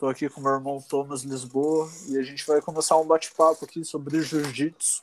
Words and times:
Tô 0.00 0.08
aqui 0.08 0.30
com 0.30 0.40
meu 0.40 0.52
irmão 0.52 0.80
Thomas 0.80 1.24
Lisboa 1.24 1.86
e 2.08 2.16
a 2.16 2.22
gente 2.22 2.46
vai 2.46 2.58
começar 2.62 2.96
um 2.96 3.06
bate-papo 3.06 3.66
aqui 3.66 3.84
sobre 3.84 4.22
jiu-jitsu. 4.22 5.02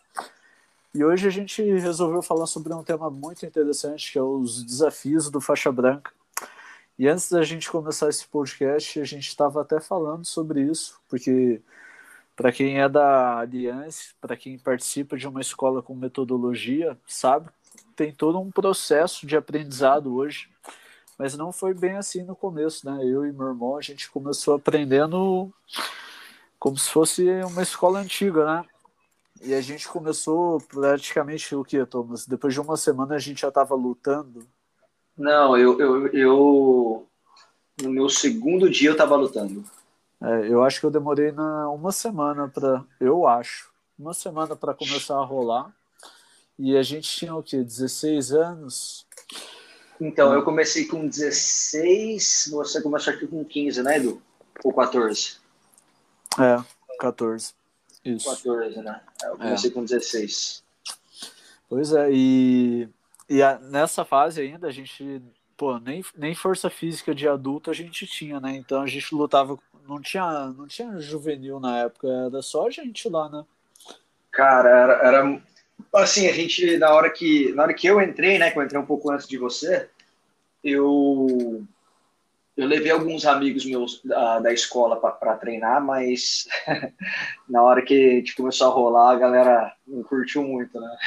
E 0.92 1.06
hoje 1.06 1.28
a 1.28 1.30
gente 1.30 1.62
resolveu 1.62 2.24
falar 2.24 2.48
sobre 2.48 2.74
um 2.74 2.84
tema 2.84 3.08
muito 3.08 3.46
interessante, 3.46 4.12
que 4.12 4.18
é 4.18 4.24
os 4.24 4.64
desafios 4.64 5.30
do 5.30 5.40
faixa 5.40 5.72
branca. 5.72 6.12
E 6.98 7.08
antes 7.08 7.30
da 7.30 7.44
gente 7.44 7.70
começar 7.70 8.10
esse 8.10 8.28
podcast, 8.28 9.00
a 9.00 9.04
gente 9.04 9.28
estava 9.28 9.62
até 9.62 9.80
falando 9.80 10.26
sobre 10.26 10.64
isso, 10.64 11.00
porque 11.08 11.62
para 12.36 12.52
quem 12.52 12.82
é 12.82 12.90
da 12.90 13.38
Aliança, 13.38 14.16
para 14.20 14.36
quem 14.36 14.58
participa 14.58 15.16
de 15.16 15.28
uma 15.28 15.42
escola 15.42 15.84
com 15.84 15.94
metodologia, 15.94 16.98
sabe, 17.06 17.52
tem 17.96 18.12
todo 18.12 18.40
um 18.40 18.50
processo 18.50 19.28
de 19.28 19.38
aprendizado 19.38 20.16
hoje 20.16 20.50
mas 21.18 21.36
não 21.36 21.52
foi 21.52 21.74
bem 21.74 21.96
assim 21.96 22.24
no 22.24 22.36
começo, 22.36 22.86
né? 22.90 23.04
Eu 23.04 23.26
e 23.26 23.32
meu 23.32 23.48
irmão, 23.48 23.76
a 23.76 23.82
gente 23.82 24.10
começou 24.12 24.56
aprendendo 24.56 25.52
como 26.60 26.78
se 26.78 26.90
fosse 26.90 27.28
uma 27.44 27.64
escola 27.64 28.00
antiga, 28.00 28.46
né? 28.46 28.66
E 29.42 29.54
a 29.54 29.62
gente 29.62 29.88
começou 29.88 30.60
praticamente 30.62 31.56
o 31.56 31.64
que, 31.64 31.86
Thomas? 31.86 32.26
Depois 32.26 32.54
de 32.54 32.62
uma 32.62 32.78
semana 32.78 33.16
a 33.16 33.20
gente 33.20 33.42
já 33.42 33.50
estava 33.50 33.76
lutando? 33.76 34.48
Não, 35.18 35.58
eu, 35.58 35.80
eu, 35.80 36.08
eu, 36.08 37.08
no 37.82 37.90
meu 37.90 38.10
segundo 38.10 38.70
dia 38.70 38.90
eu 38.90 38.94
estava 38.94 39.16
lutando. 39.16 39.64
É, 40.22 40.48
eu 40.48 40.64
acho 40.64 40.80
que 40.80 40.86
eu 40.86 40.92
demorei 40.92 41.32
na, 41.32 41.70
uma 41.70 41.92
semana 41.92 42.48
para, 42.48 42.84
eu 43.00 43.28
acho, 43.28 43.70
uma 43.98 44.14
semana 44.14 44.56
para 44.56 44.74
começar 44.74 45.16
a 45.16 45.26
rolar. 45.26 45.72
E 46.58 46.76
a 46.76 46.82
gente 46.82 47.08
tinha 47.08 47.36
o 47.36 47.44
que, 47.44 47.64
16 47.64 48.32
anos. 48.32 49.07
Então, 50.00 50.34
eu 50.34 50.44
comecei 50.44 50.86
com 50.86 51.08
16, 51.08 52.50
você 52.52 52.82
começou 52.82 53.14
aqui 53.14 53.26
com 53.26 53.44
15, 53.44 53.82
né, 53.82 53.98
Edu? 53.98 54.22
Ou 54.64 54.74
14? 54.74 55.38
É, 56.40 56.64
14. 57.00 57.54
Isso. 58.06 58.30
14, 58.30 58.78
né? 58.82 59.02
Eu 59.24 59.38
comecei 59.38 59.70
é. 59.70 59.74
com 59.74 59.84
16. 59.84 60.64
Pois 61.70 61.92
é, 61.94 62.10
e, 62.12 62.88
e 63.28 63.42
a, 63.42 63.60
nessa 63.60 64.06
fase 64.06 64.40
ainda 64.42 64.68
a 64.68 64.72
gente, 64.72 65.22
pô, 65.58 65.78
nem, 65.80 66.04
nem 66.16 66.34
força 66.34 66.70
física 66.70 67.14
de 67.14 67.28
adulto 67.28 67.70
a 67.70 67.74
gente 67.74 68.08
tinha, 68.08 68.40
né? 68.40 68.56
Então 68.56 68.82
a 68.82 68.88
gente 68.88 69.14
lutava, 69.14 69.60
não 69.88 70.00
tinha, 70.00 70.48
não 70.48 70.68
tinha 70.68 71.00
juvenil 71.00 71.60
na 71.60 71.80
época, 71.80 72.08
era 72.08 72.42
só 72.42 72.68
a 72.68 72.70
gente 72.70 73.10
lá, 73.10 73.28
né? 73.30 73.44
Cara, 74.32 74.70
era, 74.70 74.94
era 74.94 75.42
assim, 75.94 76.28
a 76.28 76.34
gente, 76.34 76.78
na 76.78 76.94
hora 76.94 77.10
que, 77.10 77.54
na 77.54 77.64
hora 77.64 77.74
que 77.74 77.88
eu 77.88 78.02
entrei, 78.02 78.38
né, 78.38 78.52
que 78.52 78.58
eu 78.58 78.64
entrei 78.64 78.80
um 78.80 78.86
pouco 78.86 79.12
antes 79.12 79.28
de 79.28 79.38
você, 79.38 79.90
eu, 80.64 81.64
eu 82.56 82.66
levei 82.66 82.92
alguns 82.92 83.26
amigos 83.26 83.66
meus 83.66 84.02
da, 84.04 84.40
da 84.40 84.54
escola 84.54 85.00
para 85.00 85.38
treinar, 85.38 85.84
mas 85.84 86.48
na 87.48 87.62
hora 87.62 87.82
que 87.82 87.94
a 87.94 88.16
gente 88.16 88.36
começou 88.36 88.68
a 88.68 88.74
rolar, 88.74 89.12
a 89.12 89.20
galera 89.20 89.74
não 89.88 90.04
curtiu 90.04 90.44
muito, 90.44 90.80
né? 90.80 90.98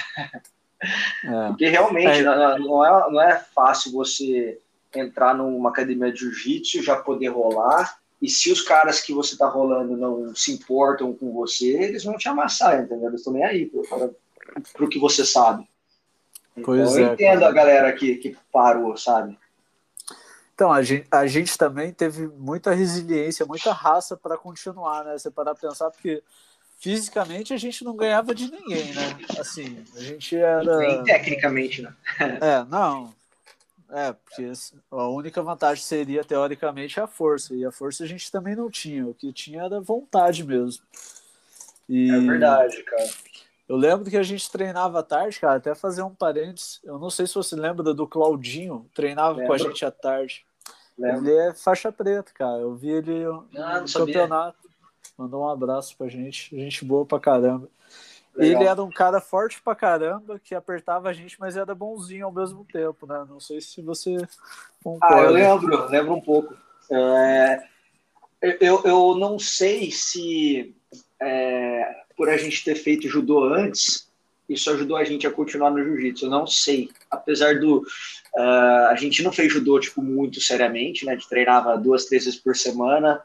É. 1.24 1.48
Porque 1.48 1.68
realmente 1.68 2.20
é. 2.20 2.22
Não, 2.22 2.84
é, 2.84 3.12
não 3.12 3.20
é 3.20 3.38
fácil 3.38 3.92
você 3.92 4.58
entrar 4.94 5.34
numa 5.34 5.70
academia 5.70 6.10
de 6.10 6.20
jiu-jitsu, 6.20 6.82
já 6.82 6.96
poder 6.96 7.28
rolar, 7.28 8.00
e 8.20 8.28
se 8.28 8.52
os 8.52 8.60
caras 8.60 9.00
que 9.00 9.12
você 9.14 9.36
tá 9.36 9.48
rolando 9.48 9.96
não 9.96 10.34
se 10.34 10.52
importam 10.52 11.12
com 11.14 11.32
você, 11.32 11.68
eles 11.82 12.04
vão 12.04 12.18
te 12.18 12.28
amassar, 12.28 12.82
entendeu? 12.82 13.08
Eles 13.08 13.20
estão 13.20 13.32
nem 13.32 13.44
aí 13.44 13.66
para 13.66 14.10
o 14.78 14.88
que 14.88 14.98
você 14.98 15.24
sabe. 15.24 15.68
Pois 16.64 16.90
então, 16.90 17.00
eu 17.00 17.08
é, 17.08 17.12
entendo 17.12 17.40
cara. 17.40 17.50
a 17.50 17.52
galera 17.52 17.92
que, 17.92 18.16
que 18.16 18.36
parou, 18.52 18.96
sabe? 18.96 19.38
Então, 20.54 20.70
a 20.70 20.82
gente, 20.82 21.06
a 21.10 21.26
gente 21.26 21.56
também 21.56 21.92
teve 21.92 22.26
muita 22.26 22.74
resiliência, 22.74 23.46
muita 23.46 23.72
raça 23.72 24.16
para 24.16 24.36
continuar, 24.36 25.04
né? 25.04 25.16
Você 25.16 25.30
parar 25.30 25.54
pra 25.54 25.70
pensar, 25.70 25.90
porque 25.90 26.22
fisicamente 26.78 27.54
a 27.54 27.56
gente 27.56 27.82
não 27.82 27.97
ganhava 27.97 28.34
de 28.34 28.50
ninguém, 28.50 28.92
né? 28.92 29.19
Assim, 29.38 29.82
a 29.97 30.00
gente 30.00 30.36
era. 30.36 30.76
Nem 30.78 31.02
tecnicamente, 31.02 31.80
né? 31.80 31.94
é, 32.42 32.64
não. 32.69 33.14
É, 33.92 34.12
porque 34.12 34.52
a 34.91 35.08
única 35.08 35.42
vantagem 35.42 35.82
seria, 35.82 36.22
teoricamente, 36.22 37.00
a 37.00 37.06
força. 37.06 37.54
E 37.54 37.64
a 37.64 37.72
força 37.72 38.04
a 38.04 38.06
gente 38.06 38.30
também 38.30 38.54
não 38.54 38.70
tinha. 38.70 39.06
O 39.06 39.14
que 39.14 39.32
tinha 39.32 39.62
era 39.62 39.80
vontade 39.80 40.44
mesmo. 40.44 40.84
E... 41.88 42.10
É 42.10 42.20
verdade, 42.20 42.82
cara. 42.84 43.08
Eu 43.70 43.76
lembro 43.76 44.10
que 44.10 44.16
a 44.16 44.22
gente 44.25 44.50
treinava 44.50 44.98
à 44.98 45.03
tarde, 45.04 45.38
cara, 45.38 45.58
até 45.58 45.76
fazer 45.76 46.03
um 46.03 46.12
parênteses. 46.12 46.81
Eu 46.82 46.98
não 46.98 47.08
sei 47.08 47.25
se 47.25 47.36
você 47.36 47.54
lembra 47.54 47.94
do 47.94 48.04
Claudinho, 48.04 48.91
treinava 48.92 49.34
lembro. 49.34 49.47
com 49.47 49.53
a 49.53 49.58
gente 49.58 49.84
à 49.84 49.92
tarde. 49.92 50.44
Lembro. 50.98 51.31
Ele 51.31 51.38
é 51.38 51.54
faixa 51.54 51.92
preta, 51.92 52.32
cara. 52.34 52.58
Eu 52.58 52.75
vi 52.75 52.91
ele 52.91 53.25
no 53.25 53.47
ah, 53.56 53.84
campeonato. 53.94 54.69
Mandou 55.16 55.42
um 55.42 55.48
abraço 55.48 55.97
pra 55.97 56.08
gente. 56.08 56.50
Gente 56.53 56.84
boa 56.84 57.06
pra 57.06 57.20
caramba. 57.20 57.69
Legal. 58.34 58.60
Ele 58.60 58.69
era 58.69 58.82
um 58.82 58.91
cara 58.91 59.20
forte 59.20 59.62
pra 59.62 59.76
caramba, 59.76 60.41
que 60.41 60.52
apertava 60.52 61.08
a 61.08 61.12
gente, 61.12 61.38
mas 61.38 61.56
era 61.56 61.72
bonzinho 61.72 62.26
ao 62.26 62.32
mesmo 62.32 62.64
tempo, 62.64 63.06
né? 63.06 63.25
Não 63.28 63.38
sei 63.38 63.60
se 63.60 63.81
você 63.81 64.16
concorda. 64.82 65.14
Ah, 65.14 65.22
eu 65.22 65.31
lembro, 65.31 65.88
lembro 65.88 66.14
um 66.14 66.20
pouco. 66.20 66.56
É, 66.91 67.62
eu, 68.60 68.82
eu 68.82 69.14
não 69.14 69.38
sei 69.38 69.92
se 69.92 70.75
é, 71.20 71.97
por 72.16 72.28
a 72.28 72.36
gente 72.36 72.64
ter 72.64 72.75
feito 72.75 73.08
judô 73.08 73.44
antes, 73.44 74.10
isso 74.48 74.70
ajudou 74.70 74.97
a 74.97 75.04
gente 75.04 75.26
a 75.26 75.31
continuar 75.31 75.70
no 75.70 75.82
jiu-jitsu. 75.82 76.26
Eu 76.26 76.31
não 76.31 76.47
sei, 76.47 76.91
apesar 77.10 77.60
do 77.60 77.78
uh, 78.36 78.86
a 78.88 78.97
gente 78.97 79.22
não 79.22 79.31
fez 79.31 79.53
judô 79.53 79.78
tipo 79.78 80.03
muito 80.03 80.41
seriamente, 80.41 81.06
né? 81.06 81.12
A 81.12 81.14
gente 81.14 81.28
treinava 81.28 81.78
duas, 81.78 82.06
três 82.06 82.25
vezes 82.25 82.41
por 82.41 82.56
semana 82.56 83.22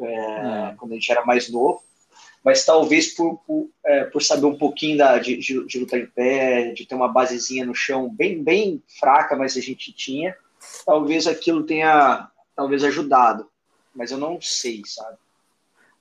é, 0.00 0.04
é. 0.04 0.74
quando 0.78 0.92
a 0.92 0.94
gente 0.94 1.10
era 1.10 1.24
mais 1.24 1.50
novo. 1.50 1.82
Mas 2.42 2.64
talvez 2.64 3.08
por, 3.14 3.38
por, 3.46 3.68
é, 3.84 4.04
por 4.04 4.22
saber 4.22 4.46
um 4.46 4.56
pouquinho 4.56 4.96
da, 4.96 5.18
de, 5.18 5.36
de, 5.36 5.66
de, 5.66 5.78
lutar 5.78 6.00
em 6.00 6.06
pé, 6.06 6.72
de 6.72 6.86
ter 6.86 6.94
uma 6.94 7.08
basezinha 7.08 7.66
no 7.66 7.74
chão 7.74 8.08
bem, 8.08 8.42
bem 8.42 8.82
fraca, 8.98 9.36
mas 9.36 9.56
a 9.58 9.60
gente 9.60 9.92
tinha, 9.92 10.34
talvez 10.86 11.26
aquilo 11.26 11.64
tenha 11.64 12.30
talvez 12.56 12.82
ajudado. 12.84 13.46
Mas 13.94 14.10
eu 14.10 14.16
não 14.16 14.40
sei, 14.40 14.82
sabe? 14.86 15.18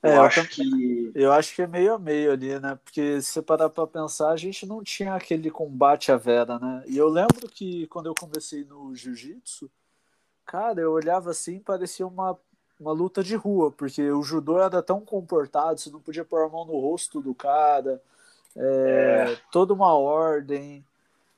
É, 0.01 0.15
eu, 0.15 0.21
acho 0.21 0.47
que. 0.47 1.11
Eu 1.13 1.31
acho 1.33 1.55
que 1.55 1.61
é 1.61 1.67
meio 1.67 1.93
a 1.93 1.99
meio 1.99 2.31
ali, 2.31 2.57
né? 2.59 2.79
Porque 2.83 3.21
se 3.21 3.33
você 3.33 3.41
parar 3.41 3.69
pra 3.69 3.85
pensar, 3.85 4.29
a 4.29 4.37
gente 4.37 4.65
não 4.65 4.81
tinha 4.81 5.13
aquele 5.13 5.51
combate 5.51 6.11
à 6.11 6.17
vera, 6.17 6.57
né? 6.57 6.83
E 6.87 6.97
eu 6.97 7.09
lembro 7.09 7.49
que 7.49 7.85
quando 7.87 8.05
eu 8.05 8.15
comecei 8.15 8.63
no 8.63 8.95
jiu-jitsu, 8.95 9.69
cara, 10.45 10.79
eu 10.79 10.91
olhava 10.93 11.31
assim 11.31 11.59
parecia 11.59 12.07
uma, 12.07 12.38
uma 12.79 12.93
luta 12.93 13.21
de 13.21 13.35
rua, 13.35 13.71
porque 13.71 14.09
o 14.09 14.23
judô 14.23 14.61
era 14.61 14.81
tão 14.81 15.01
comportado, 15.01 15.79
você 15.79 15.89
não 15.89 15.99
podia 15.99 16.23
pôr 16.23 16.45
a 16.45 16.49
mão 16.49 16.65
no 16.65 16.79
rosto 16.79 17.21
do 17.21 17.35
cara, 17.35 18.01
é, 18.55 19.33
é. 19.33 19.38
toda 19.51 19.73
uma 19.73 19.93
ordem. 19.93 20.85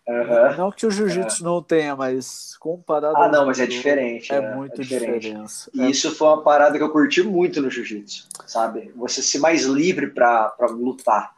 Uhum. 0.08 0.58
Não 0.58 0.72
que 0.72 0.86
o 0.86 0.92
jiu-jitsu 0.92 1.44
uhum. 1.44 1.52
não 1.52 1.64
tenha, 1.64 1.96
mas 1.96 2.58
comparado. 2.58 3.16
Ah, 3.18 3.30
não, 3.30 3.46
mas 3.46 3.60
é 3.60 3.68
diferente. 3.68 4.34
É 4.34 4.42
né? 4.42 4.56
muito 4.56 4.82
é 4.82 4.84
diferente. 4.84 5.22
diferença. 5.22 5.70
E 5.74 5.82
é... 5.82 5.90
isso 5.90 6.14
foi 6.16 6.28
uma 6.28 6.42
parada 6.42 6.78
que 6.78 6.84
eu 6.84 6.92
curti 6.92 7.22
muito 7.22 7.62
no 7.62 7.70
jiu-jitsu, 7.70 8.28
sabe? 8.48 8.92
Você 8.96 9.22
ser 9.22 9.40
mais 9.40 9.64
livre 9.64 10.08
para 10.08 10.54
lutar. 10.72 11.34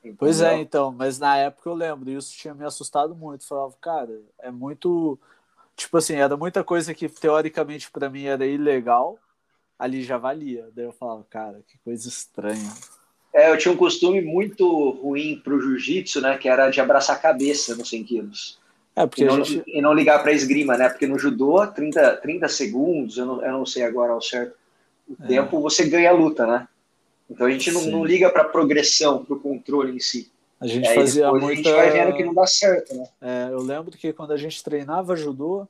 Entendeu? 0.00 0.16
Pois 0.18 0.40
é, 0.40 0.56
então, 0.56 0.92
mas 0.92 1.18
na 1.18 1.36
época 1.36 1.68
eu 1.68 1.74
lembro, 1.74 2.10
isso 2.10 2.36
tinha 2.36 2.54
me 2.54 2.64
assustado 2.64 3.14
muito. 3.14 3.46
Falava, 3.46 3.74
cara, 3.80 4.20
é 4.38 4.50
muito. 4.50 5.18
Tipo 5.76 5.98
assim, 5.98 6.14
era 6.14 6.36
muita 6.36 6.64
coisa 6.64 6.92
que 6.92 7.08
teoricamente 7.08 7.90
para 7.90 8.10
mim 8.10 8.24
era 8.24 8.44
ilegal, 8.44 9.18
ali 9.78 10.02
já 10.02 10.18
valia. 10.18 10.68
Daí 10.74 10.84
eu 10.84 10.92
falava, 10.92 11.24
cara, 11.30 11.62
que 11.66 11.78
coisa 11.78 12.08
estranha. 12.08 12.70
É, 13.32 13.50
eu 13.50 13.56
tinha 13.56 13.72
um 13.72 13.76
costume 13.76 14.20
muito 14.20 14.90
ruim 15.02 15.40
pro 15.42 15.60
jiu-jitsu, 15.60 16.20
né? 16.20 16.36
Que 16.36 16.48
era 16.48 16.68
de 16.70 16.80
abraçar 16.80 17.16
a 17.16 17.18
cabeça 17.18 17.76
nos 17.76 17.88
100 17.88 18.04
quilos. 18.04 18.58
É, 18.96 19.06
porque 19.06 19.22
e, 19.22 19.26
não, 19.26 19.44
gente... 19.44 19.62
e 19.66 19.80
não 19.80 19.94
ligar 19.94 20.22
para 20.22 20.32
esgrima, 20.32 20.76
né? 20.76 20.88
Porque 20.88 21.06
no 21.06 21.18
judô, 21.18 21.64
30, 21.66 22.16
30 22.16 22.48
segundos, 22.48 23.16
eu 23.16 23.26
não, 23.26 23.44
eu 23.44 23.52
não 23.52 23.66
sei 23.66 23.84
agora 23.84 24.12
ao 24.12 24.20
certo 24.20 24.54
o 25.08 25.24
é. 25.24 25.26
tempo, 25.26 25.60
você 25.60 25.88
ganha 25.88 26.10
a 26.10 26.12
luta, 26.12 26.46
né? 26.46 26.68
Então 27.28 27.46
a 27.46 27.50
gente 27.50 27.70
não, 27.70 27.82
não 27.86 28.04
liga 28.04 28.30
para 28.30 28.44
progressão, 28.44 29.24
para 29.24 29.36
o 29.36 29.40
controle 29.40 29.96
em 29.96 30.00
si. 30.00 30.30
A 30.60 30.66
gente 30.66 30.86
é, 30.86 30.94
fazia 30.94 31.30
muita... 31.30 31.46
A 31.46 31.54
gente 31.54 31.72
vai 31.72 31.90
vendo 31.90 32.16
que 32.16 32.24
não 32.24 32.34
dá 32.34 32.46
certo, 32.46 32.94
né? 32.94 33.08
É, 33.20 33.48
eu 33.50 33.60
lembro 33.60 33.96
que 33.96 34.12
quando 34.12 34.32
a 34.32 34.36
gente 34.36 34.62
treinava 34.62 35.16
judô, 35.16 35.66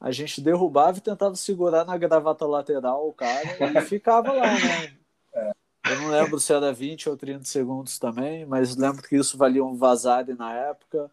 a 0.00 0.10
gente 0.10 0.40
derrubava 0.40 0.98
e 0.98 1.00
tentava 1.00 1.34
segurar 1.36 1.84
na 1.84 1.96
gravata 1.96 2.46
lateral 2.46 3.08
o 3.08 3.12
cara 3.12 3.42
e 3.78 3.80
ficava 3.82 4.32
lá, 4.32 4.46
né? 4.46 4.92
Eu 5.90 6.00
não 6.00 6.10
lembro 6.10 6.40
se 6.40 6.52
era 6.52 6.72
20 6.72 7.08
ou 7.08 7.16
30 7.16 7.44
segundos 7.44 7.98
também, 7.98 8.44
mas 8.44 8.76
lembro 8.76 9.02
que 9.02 9.16
isso 9.16 9.38
valia 9.38 9.64
um 9.64 9.76
vazare 9.76 10.34
na 10.34 10.52
época. 10.52 11.10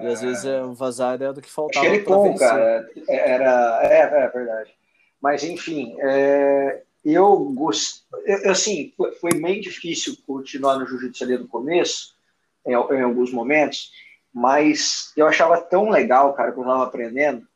E 0.00 0.06
às 0.06 0.20
vezes 0.20 0.44
é, 0.44 0.62
o 0.62 0.74
vazare 0.74 1.24
era 1.24 1.32
do 1.32 1.40
que 1.40 1.50
faltava. 1.50 1.86
Acho 1.86 2.04
com, 2.04 2.34
cara. 2.36 2.88
Era. 3.08 3.80
É, 3.82 4.00
é 4.00 4.28
verdade. 4.28 4.74
Mas, 5.20 5.42
enfim, 5.42 5.96
é, 6.00 6.82
eu 7.04 7.36
gosto. 7.54 8.04
Assim, 8.46 8.92
foi 9.20 9.32
meio 9.34 9.60
difícil 9.60 10.16
continuar 10.26 10.78
no 10.78 10.86
jiu-jitsu 10.86 11.24
ali 11.24 11.38
no 11.38 11.48
começo, 11.48 12.14
em, 12.66 12.72
em, 12.72 13.02
alguns 13.02 13.32
momentos, 13.32 13.90
mas 14.32 15.12
eu 15.16 15.26
achava 15.26 15.60
tão 15.60 15.88
legal, 15.88 16.34
cara, 16.34 16.52
quando 16.52 16.66
eu 16.66 16.72
estava 16.72 16.88
aprendendo. 16.88 17.46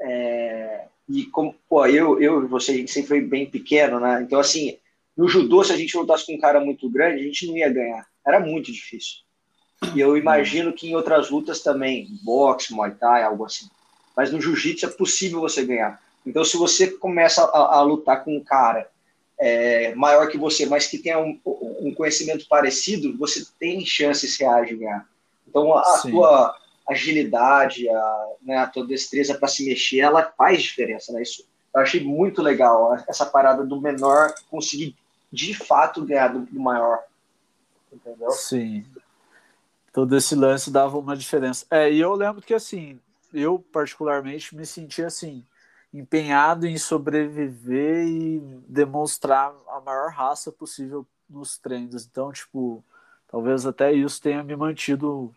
É, 0.00 0.86
E 1.08 1.24
como, 1.26 1.54
pô, 1.68 1.86
eu, 1.86 2.20
eu 2.20 2.44
e 2.44 2.46
você, 2.46 2.72
a 2.72 2.74
gente 2.74 2.90
sempre 2.90 3.08
foi 3.08 3.20
bem 3.20 3.48
pequeno, 3.48 3.98
né? 3.98 4.20
Então, 4.22 4.38
assim, 4.38 4.78
no 5.16 5.28
judô, 5.28 5.64
se 5.64 5.72
a 5.72 5.76
gente 5.76 5.96
lutasse 5.96 6.26
com 6.26 6.34
um 6.34 6.40
cara 6.40 6.60
muito 6.60 6.90
grande, 6.90 7.20
a 7.20 7.24
gente 7.24 7.46
não 7.46 7.56
ia 7.56 7.72
ganhar. 7.72 8.06
Era 8.26 8.38
muito 8.38 8.70
difícil. 8.70 9.18
E 9.94 10.00
eu 10.00 10.16
imagino 10.16 10.72
que 10.72 10.88
em 10.88 10.94
outras 10.94 11.30
lutas 11.30 11.60
também, 11.60 12.08
boxe, 12.22 12.72
muay 12.72 12.92
thai, 12.92 13.22
algo 13.22 13.44
assim. 13.44 13.68
Mas 14.16 14.32
no 14.32 14.40
jiu-jitsu 14.40 14.86
é 14.86 14.90
possível 14.90 15.40
você 15.40 15.64
ganhar. 15.64 16.00
Então, 16.26 16.44
se 16.44 16.56
você 16.56 16.88
começa 16.88 17.44
a, 17.44 17.76
a 17.76 17.82
lutar 17.82 18.24
com 18.24 18.36
um 18.36 18.42
cara 18.42 18.88
é, 19.38 19.94
maior 19.94 20.28
que 20.28 20.38
você, 20.38 20.66
mas 20.66 20.86
que 20.86 20.98
tenha 20.98 21.18
um, 21.18 21.38
um, 21.44 21.94
conhecimento 21.94 22.46
parecido, 22.48 23.16
você 23.16 23.46
tem 23.58 23.84
chances 23.84 24.38
reais 24.38 24.68
de 24.68 24.76
ganhar. 24.76 25.06
Então, 25.46 25.74
a, 25.74 25.80
a 25.80 26.02
tua 26.02 26.56
agilidade, 26.88 27.88
a, 27.88 28.26
né, 28.42 28.56
a 28.58 28.66
tua 28.66 28.86
destreza 28.86 29.34
para 29.34 29.48
se 29.48 29.64
mexer, 29.64 30.00
ela 30.00 30.32
faz 30.36 30.62
diferença, 30.62 31.12
né? 31.12 31.22
Isso 31.22 31.44
eu 31.74 31.82
achei 31.82 32.02
muito 32.02 32.40
legal 32.40 32.96
essa 33.06 33.26
parada 33.26 33.62
do 33.62 33.78
menor 33.78 34.32
conseguir 34.50 34.96
de 35.32 35.54
fato 35.54 36.04
ganhar 36.04 36.28
do, 36.28 36.60
maior. 36.60 37.02
Entendeu? 37.92 38.30
Sim. 38.30 38.84
Todo 39.92 40.16
esse 40.16 40.34
lance 40.34 40.70
dava 40.70 40.98
uma 40.98 41.16
diferença. 41.16 41.64
É, 41.70 41.90
e 41.90 42.00
eu 42.00 42.14
lembro 42.14 42.42
que 42.42 42.54
assim, 42.54 43.00
eu 43.32 43.58
particularmente 43.58 44.54
me 44.54 44.66
senti 44.66 45.02
assim, 45.02 45.44
empenhado 45.92 46.66
em 46.66 46.76
sobreviver 46.76 48.06
e 48.06 48.40
demonstrar 48.68 49.52
a 49.68 49.80
maior 49.80 50.10
raça 50.10 50.52
possível 50.52 51.06
nos 51.28 51.58
treinos. 51.58 52.06
Então, 52.06 52.32
tipo, 52.32 52.84
talvez 53.28 53.66
até 53.66 53.92
isso 53.92 54.20
tenha 54.20 54.42
me 54.42 54.54
mantido 54.54 55.34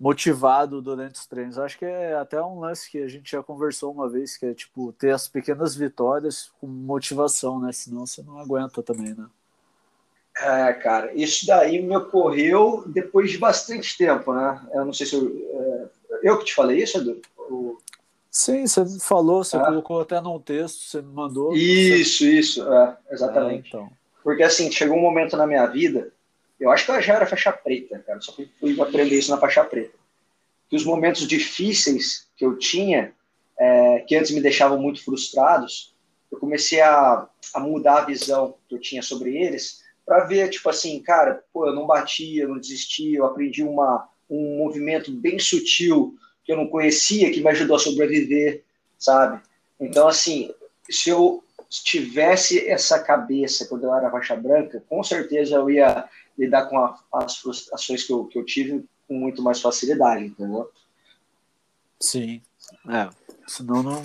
motivado 0.00 0.80
durante 0.80 1.16
os 1.16 1.26
treinos. 1.26 1.58
Acho 1.58 1.78
que 1.78 1.84
é 1.84 2.14
até 2.14 2.42
um 2.42 2.58
lance 2.58 2.90
que 2.90 2.98
a 2.98 3.08
gente 3.08 3.30
já 3.30 3.42
conversou 3.42 3.92
uma 3.92 4.08
vez, 4.08 4.38
que 4.38 4.46
é 4.46 4.54
tipo 4.54 4.92
ter 4.94 5.10
as 5.10 5.28
pequenas 5.28 5.76
vitórias 5.76 6.50
com 6.58 6.66
motivação, 6.66 7.60
né? 7.60 7.70
Senão 7.70 8.06
você 8.06 8.22
não 8.22 8.38
aguenta 8.38 8.82
também, 8.82 9.14
né? 9.14 9.26
É, 10.38 10.72
cara, 10.72 11.12
isso 11.14 11.46
daí 11.46 11.82
me 11.82 11.94
ocorreu 11.94 12.82
depois 12.86 13.30
de 13.30 13.36
bastante 13.36 13.98
tempo, 13.98 14.32
né? 14.32 14.58
Eu 14.72 14.86
não 14.86 14.92
sei 14.92 15.06
se 15.06 15.14
eu. 15.14 15.28
É, 15.28 16.20
eu 16.22 16.38
que 16.38 16.46
te 16.46 16.54
falei 16.54 16.82
isso, 16.82 16.96
Edu? 16.96 17.20
Sim, 18.30 18.66
você 18.66 18.84
me 18.84 19.00
falou, 19.00 19.44
você 19.44 19.56
é. 19.56 19.60
colocou 19.60 20.00
até 20.00 20.18
num 20.20 20.38
texto, 20.38 20.84
você 20.84 21.02
me 21.02 21.12
mandou. 21.12 21.52
Isso, 21.52 22.20
você... 22.20 22.38
isso, 22.38 22.72
é, 22.72 22.96
exatamente. 23.10 23.66
É, 23.66 23.68
então. 23.68 23.90
Porque 24.22 24.42
assim, 24.42 24.70
chegou 24.70 24.96
um 24.96 25.02
momento 25.02 25.36
na 25.36 25.46
minha 25.46 25.66
vida 25.66 26.10
eu 26.60 26.70
acho 26.70 26.84
que 26.84 26.90
eu 26.90 27.00
já 27.00 27.14
era 27.14 27.26
faixa 27.26 27.50
preta, 27.50 27.98
cara. 28.00 28.20
Só 28.20 28.32
fui 28.32 28.48
aprender 28.80 29.18
isso 29.18 29.30
na 29.30 29.38
faixa 29.38 29.64
preta. 29.64 29.98
Que 30.68 30.76
os 30.76 30.84
momentos 30.84 31.26
difíceis 31.26 32.28
que 32.36 32.44
eu 32.44 32.58
tinha, 32.58 33.12
é, 33.58 34.00
que 34.00 34.14
antes 34.14 34.30
me 34.30 34.40
deixavam 34.40 34.78
muito 34.78 35.02
frustrados, 35.02 35.94
eu 36.30 36.38
comecei 36.38 36.80
a, 36.80 37.26
a 37.54 37.60
mudar 37.60 37.98
a 37.98 38.04
visão 38.04 38.54
que 38.68 38.74
eu 38.74 38.80
tinha 38.80 39.02
sobre 39.02 39.36
eles 39.36 39.82
para 40.06 40.24
ver, 40.24 40.48
tipo 40.50 40.68
assim, 40.68 41.00
cara, 41.00 41.42
pô, 41.52 41.66
eu 41.66 41.74
não 41.74 41.86
batia, 41.86 42.42
eu 42.42 42.48
não 42.48 42.58
desistia, 42.58 43.18
eu 43.18 43.26
aprendi 43.26 43.62
uma, 43.62 44.08
um 44.28 44.58
movimento 44.58 45.10
bem 45.12 45.38
sutil 45.38 46.16
que 46.44 46.52
eu 46.52 46.56
não 46.56 46.66
conhecia, 46.66 47.30
que 47.30 47.40
me 47.40 47.48
ajudou 47.50 47.76
a 47.76 47.80
sobreviver, 47.80 48.64
sabe? 48.98 49.40
Então, 49.78 50.08
assim, 50.08 50.52
se 50.88 51.10
eu 51.10 51.42
tivesse 51.70 52.68
essa 52.68 52.98
cabeça 53.00 53.66
quando 53.66 53.84
eu 53.84 53.94
era 53.94 54.10
faixa 54.10 54.34
branca, 54.34 54.82
com 54.88 55.02
certeza 55.04 55.54
eu 55.54 55.70
ia 55.70 56.08
lidar 56.36 56.66
com 56.66 56.76
a, 56.78 56.98
as 57.12 57.36
frustrações 57.36 58.02
que 58.02 58.12
eu, 58.12 58.24
que 58.24 58.38
eu 58.38 58.44
tive 58.44 58.84
com 59.06 59.14
muito 59.14 59.40
mais 59.40 59.60
facilidade, 59.60 60.24
entendeu? 60.24 60.70
Sim, 62.00 62.42
é, 62.88 63.08
senão 63.46 63.82
não... 63.82 64.02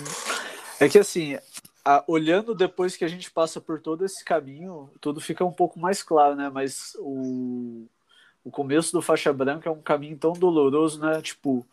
É 0.78 0.88
que 0.88 0.98
assim, 0.98 1.36
a, 1.84 2.04
olhando 2.06 2.54
depois 2.54 2.96
que 2.96 3.04
a 3.04 3.08
gente 3.08 3.30
passa 3.30 3.60
por 3.60 3.80
todo 3.80 4.04
esse 4.04 4.24
caminho, 4.24 4.90
tudo 5.00 5.20
fica 5.20 5.44
um 5.44 5.52
pouco 5.52 5.78
mais 5.78 6.02
claro, 6.02 6.36
né? 6.36 6.50
Mas 6.52 6.96
o, 6.98 7.86
o 8.44 8.50
começo 8.50 8.92
do 8.92 9.00
faixa 9.00 9.32
branca 9.32 9.68
é 9.68 9.72
um 9.72 9.80
caminho 9.80 10.18
tão 10.18 10.32
doloroso, 10.32 11.00
né? 11.00 11.22
Tipo, 11.22 11.66